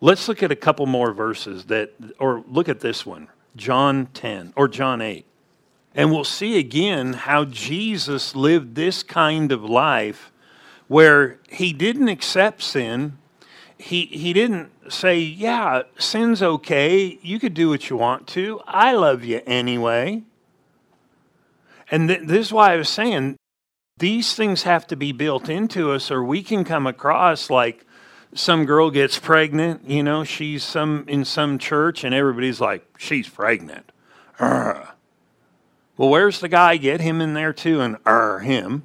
[0.00, 4.52] Let's look at a couple more verses that, or look at this one, John 10
[4.56, 5.24] or John 8.
[5.94, 10.30] And we'll see again how Jesus lived this kind of life
[10.86, 13.18] where he didn't accept sin.
[13.76, 17.18] He, he didn't say, Yeah, sin's okay.
[17.20, 18.60] You could do what you want to.
[18.66, 20.22] I love you anyway.
[21.90, 23.36] And th- this is why I was saying
[23.98, 27.84] these things have to be built into us, or we can come across like
[28.34, 33.28] some girl gets pregnant, you know, she's some in some church and everybody's like, she's
[33.28, 33.90] pregnant.
[34.38, 34.88] Urgh.
[35.96, 36.76] Well, where's the guy?
[36.76, 38.84] Get him in there too and er him.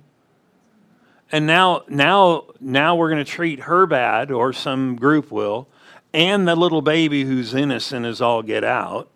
[1.32, 5.68] And now now now we're going to treat her bad or some group will
[6.14, 9.10] and the little baby who's innocent is all get out.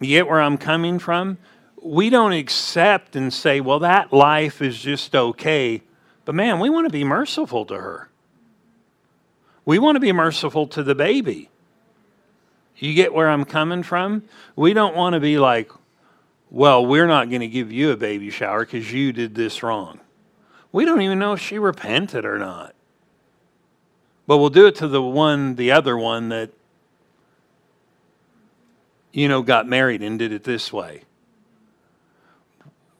[0.00, 1.38] You get where I'm coming from?
[1.82, 5.82] We don't accept and say, well, that life is just okay.
[6.24, 8.10] But man, we want to be merciful to her.
[9.68, 11.50] We want to be merciful to the baby.
[12.78, 14.22] You get where I'm coming from?
[14.56, 15.70] We don't want to be like,
[16.48, 20.00] well, we're not going to give you a baby shower because you did this wrong.
[20.72, 22.74] We don't even know if she repented or not.
[24.26, 26.50] But we'll do it to the one, the other one that,
[29.12, 31.02] you know, got married and did it this way.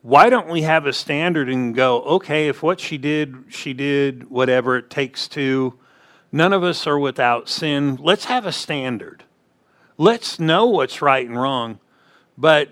[0.02, 4.28] Why don't we have a standard and go, okay, if what she did, she did
[4.28, 5.78] whatever it takes to,
[6.32, 7.96] none of us are without sin.
[7.96, 9.24] Let's have a standard.
[9.96, 11.80] Let's know what's right and wrong.
[12.36, 12.70] But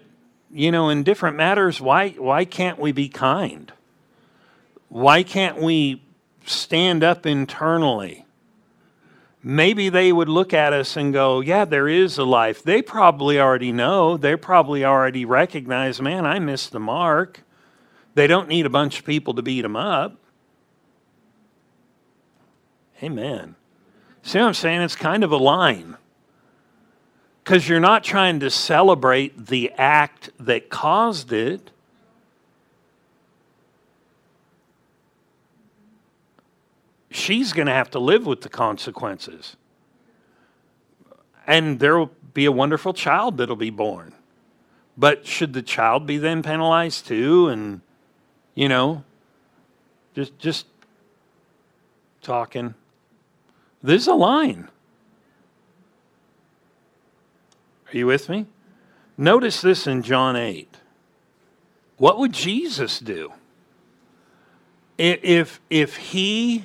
[0.51, 3.73] you know, in different matters, why, why can't we be kind?
[4.89, 6.03] Why can't we
[6.45, 8.25] stand up internally?
[9.43, 12.63] Maybe they would look at us and go, Yeah, there is a life.
[12.63, 14.17] They probably already know.
[14.17, 17.43] They probably already recognize, man, I missed the mark.
[18.15, 20.17] They don't need a bunch of people to beat them up.
[23.03, 23.57] Amen.
[24.23, 24.83] See what I'm saying?
[24.83, 25.97] It's kind of a line
[27.47, 31.71] because you're not trying to celebrate the act that caused it.
[37.11, 39.57] She's going to have to live with the consequences.
[41.47, 44.13] And there will be a wonderful child that'll be born.
[44.97, 47.49] But should the child be then penalized too?
[47.49, 47.81] And,
[48.57, 49.05] you know,
[50.15, 50.67] just, just
[52.23, 52.75] talking.
[53.87, 54.69] There's a line.
[57.87, 58.47] Are you with me?
[59.17, 60.79] Notice this in John 8.
[61.97, 63.33] What would Jesus do?
[64.99, 66.65] If, if he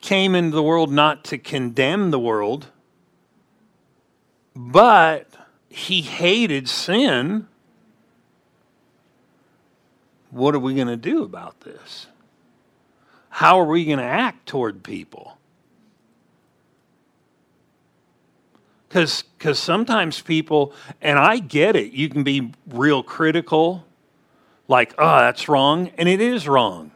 [0.00, 2.68] came into the world not to condemn the world,
[4.54, 5.26] but
[5.68, 7.48] he hated sin,
[10.30, 12.06] what are we going to do about this?
[13.28, 15.36] How are we going to act toward people?
[18.94, 20.72] Because because sometimes people,
[21.02, 23.84] and I get it, you can be real critical,
[24.68, 26.92] like, oh, that's wrong, and it is wrong.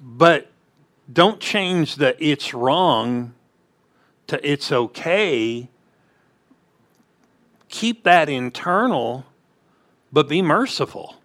[0.00, 0.50] But
[1.12, 3.34] don't change the it's wrong
[4.28, 5.68] to it's okay.
[7.68, 9.26] Keep that internal,
[10.10, 11.16] but be merciful.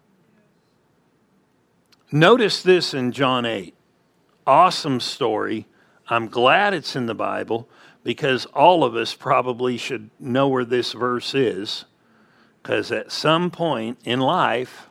[2.12, 3.74] Notice this in John 8.
[4.46, 5.66] Awesome story.
[6.08, 7.70] I'm glad it's in the Bible
[8.04, 11.86] because all of us probably should know where this verse is,
[12.62, 14.86] because at some point in life,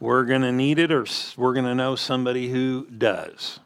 [0.00, 1.04] we're going to need it or
[1.36, 3.60] we're going to know somebody who does.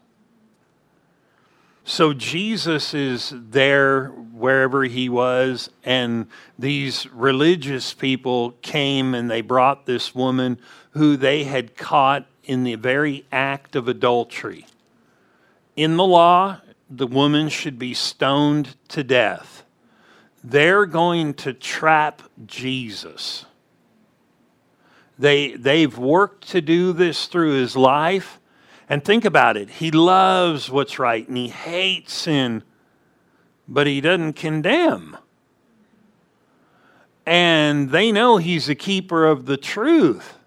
[1.83, 6.27] So Jesus is there wherever he was, and
[6.57, 10.59] these religious people came and they brought this woman
[10.91, 14.67] who they had caught in the very act of adultery.
[15.75, 19.63] In the law, the woman should be stoned to death.
[20.43, 23.45] They're going to trap Jesus.
[25.19, 28.39] They, they've worked to do this through his life.
[28.87, 29.69] And think about it.
[29.69, 32.63] He loves what's right and he hates sin,
[33.67, 35.15] but he doesn't condemn.
[37.23, 40.39] And they know he's a keeper of the truth.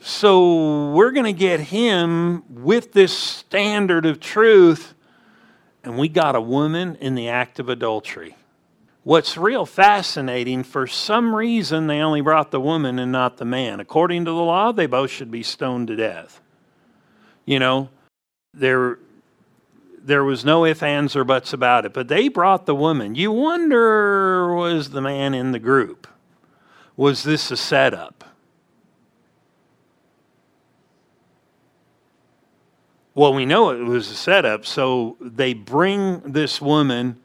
[0.00, 4.94] So we're going to get him with this standard of truth
[5.86, 8.36] and we got a woman in the act of adultery.
[9.04, 13.78] What's real fascinating, for some reason, they only brought the woman and not the man.
[13.78, 16.40] According to the law, they both should be stoned to death.
[17.44, 17.88] You know,
[18.52, 18.98] there,
[20.02, 23.14] there was no ifs, ands, or buts about it, but they brought the woman.
[23.14, 26.08] You wonder, was the man in the group?
[26.96, 28.24] Was this a setup?
[33.16, 34.66] Well, we know it was a setup.
[34.66, 37.18] So they bring this woman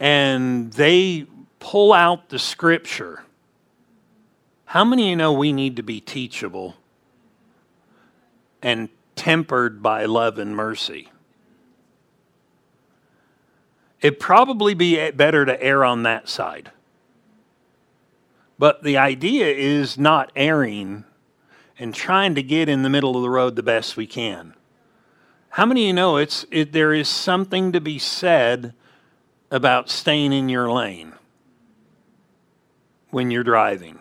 [0.00, 1.26] and they
[1.60, 3.22] pull out the scripture.
[4.64, 6.74] How many of you know we need to be teachable
[8.62, 11.12] and tempered by love and mercy?
[14.00, 16.72] It'd probably be better to err on that side.
[18.58, 21.04] But the idea is not erring
[21.78, 24.54] and trying to get in the middle of the road the best we can.
[25.52, 28.72] How many of you know it's, it, there is something to be said
[29.50, 31.12] about staying in your lane
[33.10, 33.98] when you're driving?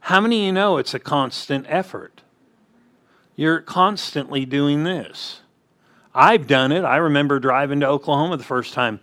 [0.00, 2.22] How many of you know it's a constant effort?
[3.36, 5.42] You're constantly doing this.
[6.12, 6.82] I've done it.
[6.82, 8.98] I remember driving to Oklahoma the first time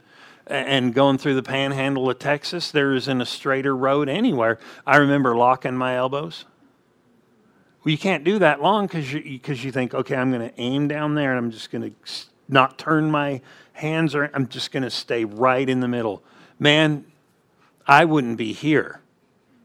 [0.47, 2.69] and going through the panhandle of Texas.
[2.69, 4.59] There isn't a straighter road anywhere.
[4.85, 6.43] I remember locking my elbows
[7.83, 10.61] well, you can't do that long because you, cause you think, okay, I'm going to
[10.61, 11.95] aim down there and I'm just going to
[12.47, 13.41] not turn my
[13.73, 16.21] hands or I'm just going to stay right in the middle.
[16.59, 17.05] Man,
[17.87, 19.01] I wouldn't be here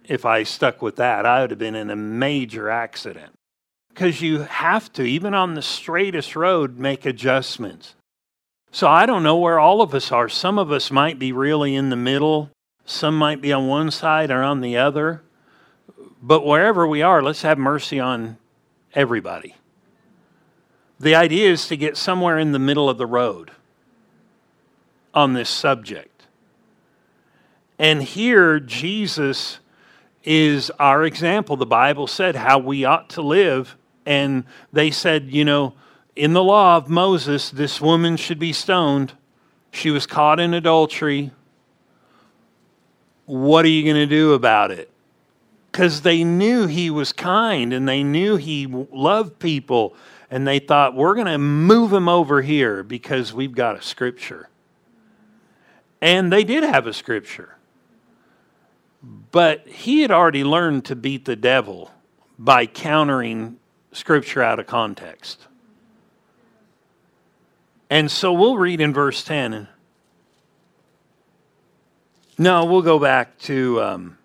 [0.05, 1.27] if I stuck with that.
[1.27, 3.33] I would have been in a major accident.
[3.89, 7.95] Because you have to, even on the straightest road, make adjustments.
[8.71, 10.29] So I don't know where all of us are.
[10.29, 12.51] Some of us might be really in the middle,
[12.85, 15.23] some might be on one side or on the other.
[16.27, 18.37] But wherever we are, let's have mercy on
[18.93, 19.55] everybody.
[20.99, 23.53] The idea is to get somewhere in the middle of the road
[25.14, 26.27] on this subject.
[27.79, 29.61] And here, Jesus
[30.24, 31.57] is our example.
[31.57, 33.77] The Bible said how we ought to live.
[34.05, 35.74] And they said, you know,
[36.16, 39.12] in the law of Moses, this woman should be stoned.
[39.70, 41.31] She was caught in adultery.
[43.27, 44.91] What are you going to do about it?
[45.77, 49.95] Because they knew he was kind and they knew he loved people.
[50.31, 54.49] And they thought, we're going to move him over here because we've got a scripture.
[56.01, 57.57] And they did have a scripture.
[59.03, 61.91] But he had already learned to beat the devil
[62.39, 63.59] by countering
[63.93, 65.47] scripture out of context.
[67.91, 69.68] And so we'll read in verse 10.
[72.39, 74.18] No, we'll go back to um,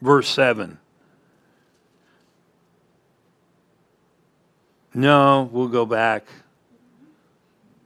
[0.00, 0.78] verse 7.
[4.94, 6.26] No, we'll go back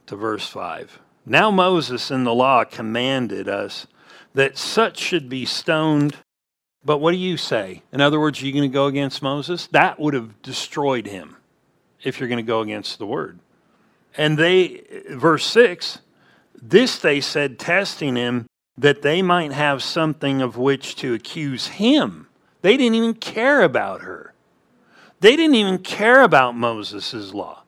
[0.05, 0.99] to verse 5.
[1.25, 3.85] Now Moses in the law commanded us
[4.33, 6.15] that such should be stoned.
[6.83, 7.83] But what do you say?
[7.91, 9.67] In other words, are you going to go against Moses?
[9.67, 11.35] That would have destroyed him
[12.01, 13.39] if you're going to go against the word.
[14.17, 15.99] And they, verse 6,
[16.61, 18.45] this they said, testing him,
[18.81, 22.27] that they might have something of which to accuse him.
[22.61, 24.33] They didn't even care about her.
[25.19, 27.63] They didn't even care about Moses' law.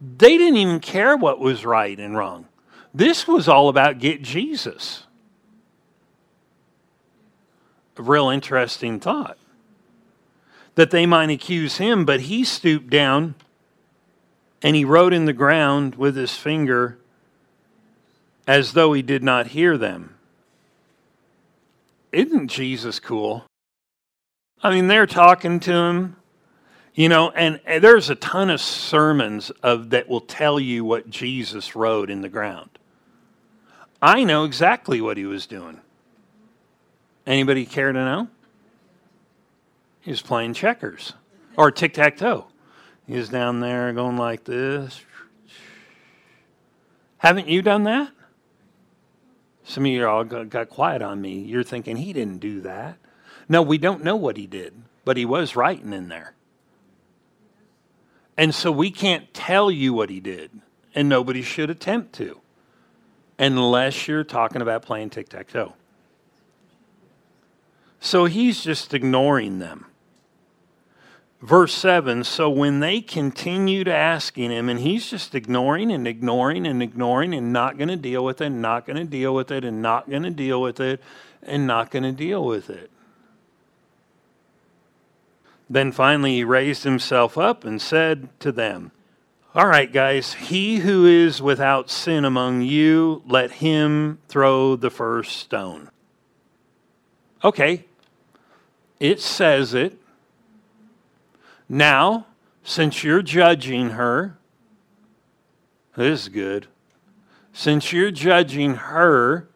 [0.00, 2.46] They didn't even care what was right and wrong.
[2.94, 5.04] This was all about get Jesus
[7.98, 9.36] a real interesting thought.
[10.76, 13.34] That they might accuse him, but he stooped down
[14.62, 16.98] and he wrote in the ground with his finger
[18.46, 20.17] as though he did not hear them.
[22.12, 23.44] Isn't Jesus cool?
[24.62, 26.16] I mean, they're talking to him,
[26.94, 31.10] you know, and, and there's a ton of sermons of that will tell you what
[31.10, 32.70] Jesus wrote in the ground.
[34.00, 35.80] I know exactly what he was doing.
[37.26, 38.28] Anybody care to know?
[40.00, 41.12] He was playing checkers
[41.56, 42.46] or tic tac toe.
[43.06, 45.00] He was down there going like this.
[47.18, 48.10] Haven't you done that?
[49.68, 51.40] Some of you all got quiet on me.
[51.40, 52.96] You're thinking he didn't do that.
[53.50, 54.72] No, we don't know what he did,
[55.04, 56.32] but he was writing in there.
[58.38, 60.50] And so we can't tell you what he did,
[60.94, 62.40] and nobody should attempt to,
[63.38, 65.74] unless you're talking about playing tic tac toe.
[68.00, 69.84] So he's just ignoring them.
[71.40, 76.82] Verse 7 So when they continued asking him, and he's just ignoring and ignoring and
[76.82, 79.80] ignoring and not going to deal with it, not going to deal with it, and
[79.80, 81.00] not going to deal with it,
[81.42, 82.90] and not going to deal with it.
[85.70, 88.90] Then finally he raised himself up and said to them,
[89.54, 95.36] All right, guys, he who is without sin among you, let him throw the first
[95.36, 95.90] stone.
[97.44, 97.84] Okay,
[98.98, 99.98] it says it.
[101.68, 102.26] Now,
[102.62, 104.38] since you're judging her,
[105.96, 106.66] this is good.
[107.52, 109.48] Since you're judging her,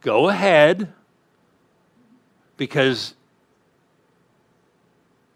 [0.00, 0.92] go ahead
[2.56, 3.14] because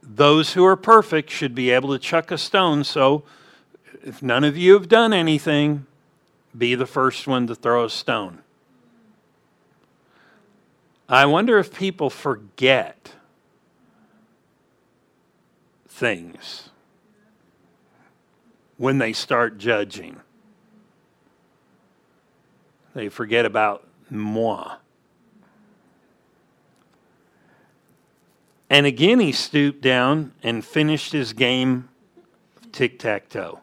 [0.02, 2.82] those who are perfect should be able to chuck a stone.
[2.82, 3.22] So
[4.02, 5.86] if none of you have done anything,
[6.56, 8.38] be the first one to throw a stone.
[11.08, 13.14] I wonder if people forget
[15.90, 16.70] things
[18.78, 20.20] when they start judging.
[22.94, 24.76] They forget about moi.
[28.70, 31.88] And again, he stooped down and finished his game
[32.56, 33.60] of tic tac toe.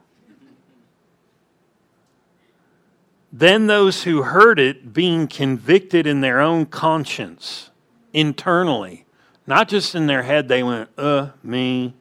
[3.31, 7.69] Then those who heard it, being convicted in their own conscience,
[8.13, 9.05] internally,
[9.45, 11.93] not just in their head, they went, uh, me,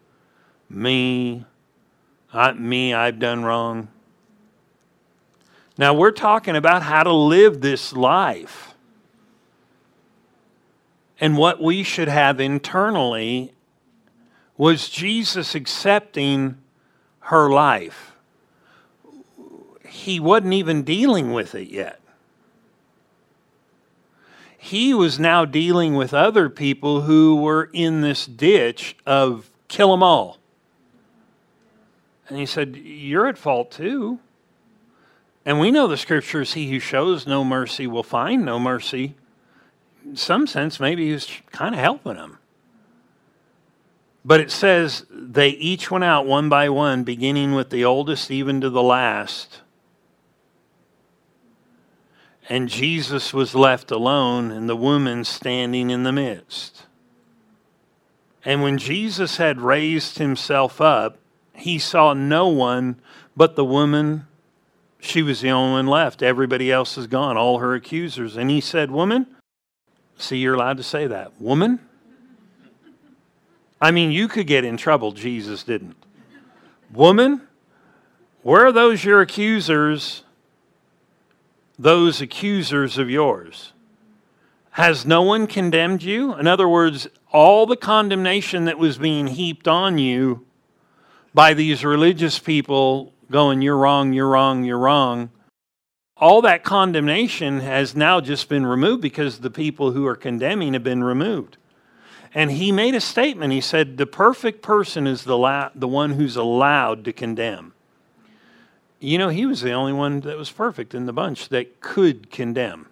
[0.68, 1.44] me,
[2.32, 3.88] I, me, I've done wrong.
[5.78, 8.74] Now we're talking about how to live this life
[11.20, 13.52] and what we should have internally
[14.56, 16.56] was Jesus accepting
[17.20, 18.16] her life
[20.06, 22.00] he wasn't even dealing with it yet.
[24.56, 30.02] He was now dealing with other people who were in this ditch of kill them
[30.02, 30.38] all.
[32.28, 34.20] And he said, You're at fault too.
[35.44, 39.14] And we know the scriptures he who shows no mercy will find no mercy.
[40.04, 42.38] In some sense, maybe he was kind of helping them.
[44.24, 48.60] But it says they each went out one by one, beginning with the oldest even
[48.60, 49.60] to the last.
[52.48, 56.86] And Jesus was left alone, and the woman standing in the midst.
[58.44, 61.18] And when Jesus had raised himself up,
[61.56, 63.00] he saw no one
[63.36, 64.26] but the woman.
[65.00, 66.22] She was the only one left.
[66.22, 68.36] Everybody else is gone, all her accusers.
[68.36, 69.26] And he said, Woman,
[70.16, 71.40] see, you're allowed to say that.
[71.40, 71.80] Woman?
[73.80, 75.12] I mean, you could get in trouble.
[75.12, 75.96] Jesus didn't.
[76.92, 77.42] Woman,
[78.42, 80.22] where are those your accusers?
[81.78, 83.72] Those accusers of yours.
[84.70, 86.34] Has no one condemned you?
[86.34, 90.46] In other words, all the condemnation that was being heaped on you
[91.36, 95.28] by these religious people going, You're wrong, you're wrong, you're wrong.
[96.16, 100.82] All that condemnation has now just been removed because the people who are condemning have
[100.82, 101.58] been removed.
[102.32, 103.52] And he made a statement.
[103.52, 107.74] He said, The perfect person is the, la- the one who's allowed to condemn.
[108.98, 112.30] You know, he was the only one that was perfect in the bunch that could
[112.30, 112.86] condemn.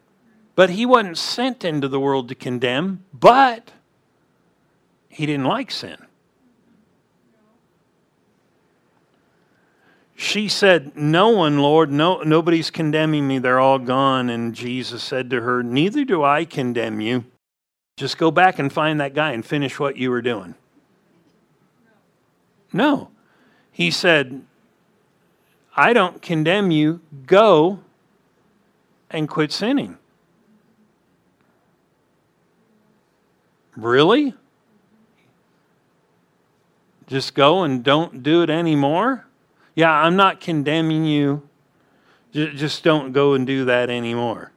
[0.55, 3.73] But he wasn't sent into the world to condemn, but
[5.09, 5.97] he didn't like sin.
[10.17, 13.39] She said, No one, Lord, no, nobody's condemning me.
[13.39, 14.31] They're all gone.
[14.31, 17.25] And Jesus said to her, Neither do I condemn you.
[17.97, 20.55] Just go back and find that guy and finish what you were doing.
[22.73, 23.11] No.
[23.71, 24.43] He said,
[25.77, 27.01] I don't condemn you.
[27.27, 27.81] Go
[29.11, 29.99] and quit sinning.
[33.77, 34.35] Really?
[37.07, 39.27] Just go and don't do it anymore?
[39.75, 41.49] Yeah, I'm not condemning you.
[42.33, 44.53] Just don't go and do that anymore.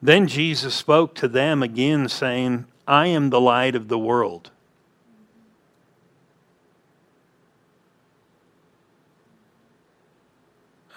[0.00, 4.50] Then Jesus spoke to them again, saying, I am the light of the world.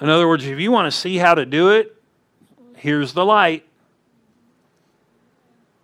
[0.02, 2.02] In other words, if you want to see how to do it,
[2.76, 3.66] here's the light.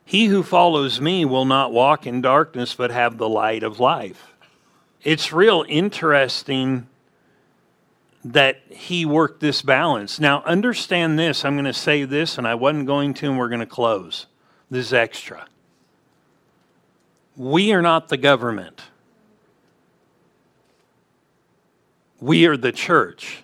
[0.06, 4.35] He who follows me will not walk in darkness, but have the light of life
[5.06, 6.88] it's real interesting
[8.26, 10.20] that he worked this balance.
[10.20, 11.46] Now, understand this.
[11.46, 14.26] I'm going to say this, and I wasn't going to, and we're going to close.
[14.72, 15.46] This is extra.
[17.38, 18.82] We are not the government,
[22.20, 23.44] we are the church.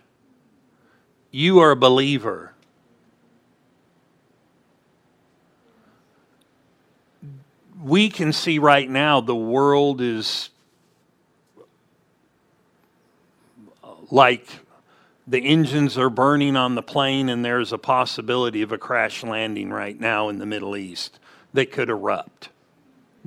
[1.34, 2.54] You are a believer.
[7.82, 10.51] We can see right now the world is
[14.12, 14.48] like
[15.26, 19.72] the engines are burning on the plane and there's a possibility of a crash landing
[19.72, 21.20] right now in the Middle East
[21.54, 22.50] that could erupt.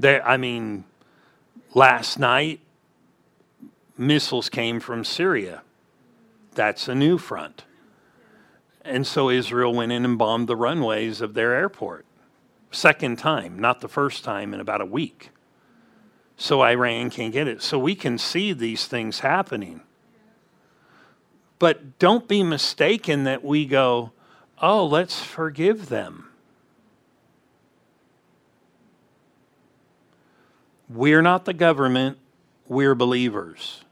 [0.03, 0.85] I mean,
[1.72, 2.61] last night,
[3.97, 5.62] missiles came from Syria.
[6.55, 7.64] That's a new front.
[8.85, 12.05] And so Israel went in and bombed the runways of their airport.
[12.70, 15.30] Second time, not the first time in about a week.
[16.37, 17.62] So Iran can't get it.
[17.62, 19.80] So we can see these things happening.
[21.59, 24.12] But don't be mistaken that we go,
[24.61, 26.28] oh, let's forgive them.
[30.88, 32.18] We're not the government,
[32.66, 33.82] we're believers.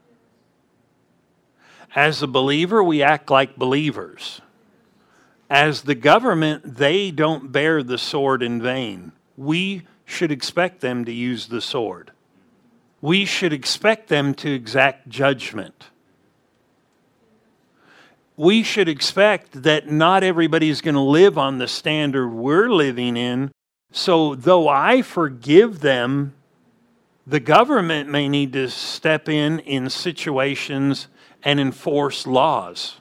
[1.95, 4.41] As a believer, we act like believers.
[5.49, 9.11] As the government, they don't bear the sword in vain.
[9.37, 12.11] We should expect them to use the sword.
[13.01, 15.89] We should expect them to exact judgment
[18.35, 23.15] we should expect that not everybody is going to live on the standard we're living
[23.15, 23.51] in.
[23.91, 26.33] So, though I forgive them,
[27.27, 31.07] the government may need to step in in situations
[31.43, 32.99] and enforce laws.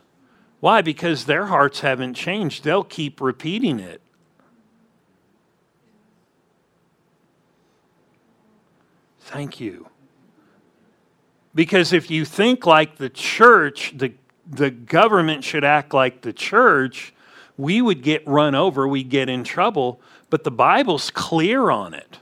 [0.61, 0.83] Why?
[0.83, 2.63] Because their hearts haven't changed.
[2.63, 4.01] They'll keep repeating it.
[9.21, 9.89] Thank you.
[11.55, 14.13] Because if you think like the church, the
[14.49, 17.15] the government should act like the church,
[17.57, 20.01] we would get run over, we'd get in trouble.
[20.31, 22.19] But the Bible's clear on it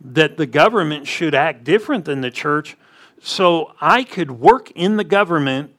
[0.00, 2.76] that the government should act different than the church
[3.24, 5.72] So I could work in the government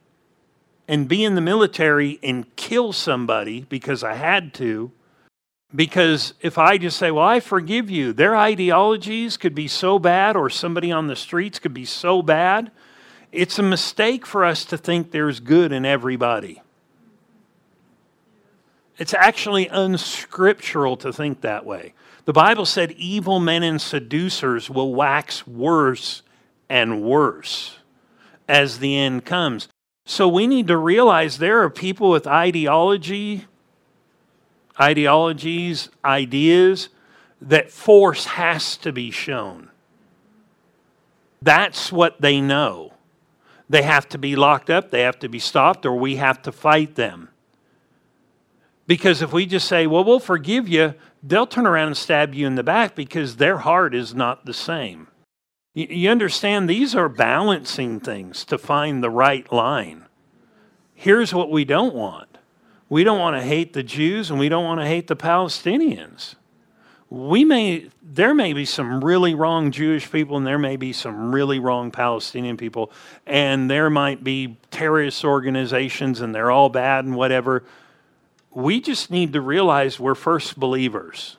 [0.88, 4.90] and be in the military and kill somebody because I had to.
[5.74, 10.36] Because if I just say, Well, I forgive you, their ideologies could be so bad,
[10.36, 12.70] or somebody on the streets could be so bad.
[13.34, 16.62] It's a mistake for us to think there's good in everybody.
[18.96, 21.94] It's actually unscriptural to think that way.
[22.26, 26.22] The Bible said evil men and seducers will wax worse
[26.68, 27.78] and worse
[28.48, 29.68] as the end comes.
[30.06, 33.46] So we need to realize there are people with ideology,
[34.80, 36.88] ideologies, ideas
[37.42, 39.70] that force has to be shown.
[41.42, 42.93] That's what they know.
[43.68, 46.52] They have to be locked up, they have to be stopped, or we have to
[46.52, 47.30] fight them.
[48.86, 52.46] Because if we just say, well, we'll forgive you, they'll turn around and stab you
[52.46, 55.08] in the back because their heart is not the same.
[55.72, 60.04] You understand, these are balancing things to find the right line.
[60.94, 62.28] Here's what we don't want
[62.88, 66.36] we don't want to hate the Jews and we don't want to hate the Palestinians.
[67.14, 71.32] We may, there may be some really wrong Jewish people and there may be some
[71.32, 72.90] really wrong Palestinian people,
[73.24, 77.62] and there might be terrorist organizations and they're all bad and whatever.
[78.50, 81.36] We just need to realize we're first believers.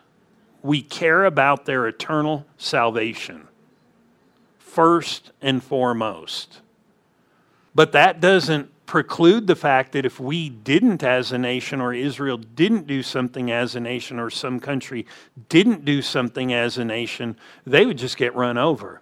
[0.63, 3.45] We care about their eternal salvation
[4.57, 6.61] first and foremost.
[7.73, 12.37] But that doesn't preclude the fact that if we didn't as a nation or Israel
[12.37, 15.05] didn't do something as a nation or some country
[15.49, 19.01] didn't do something as a nation, they would just get run over.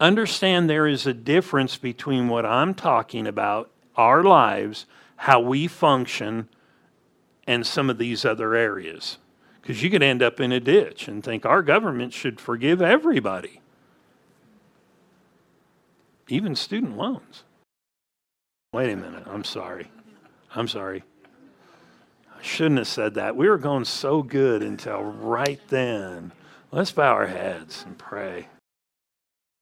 [0.00, 4.86] Understand there is a difference between what I'm talking about, our lives,
[5.16, 6.48] how we function,
[7.46, 9.18] and some of these other areas.
[9.60, 13.60] Because you could end up in a ditch and think our government should forgive everybody
[16.28, 17.44] even student loans.
[18.72, 19.24] Wait a minute.
[19.26, 19.90] I'm sorry.
[20.54, 21.02] I'm sorry.
[22.38, 23.34] I shouldn't have said that.
[23.34, 26.32] We were going so good until right then.
[26.70, 28.48] Let's bow our heads and pray.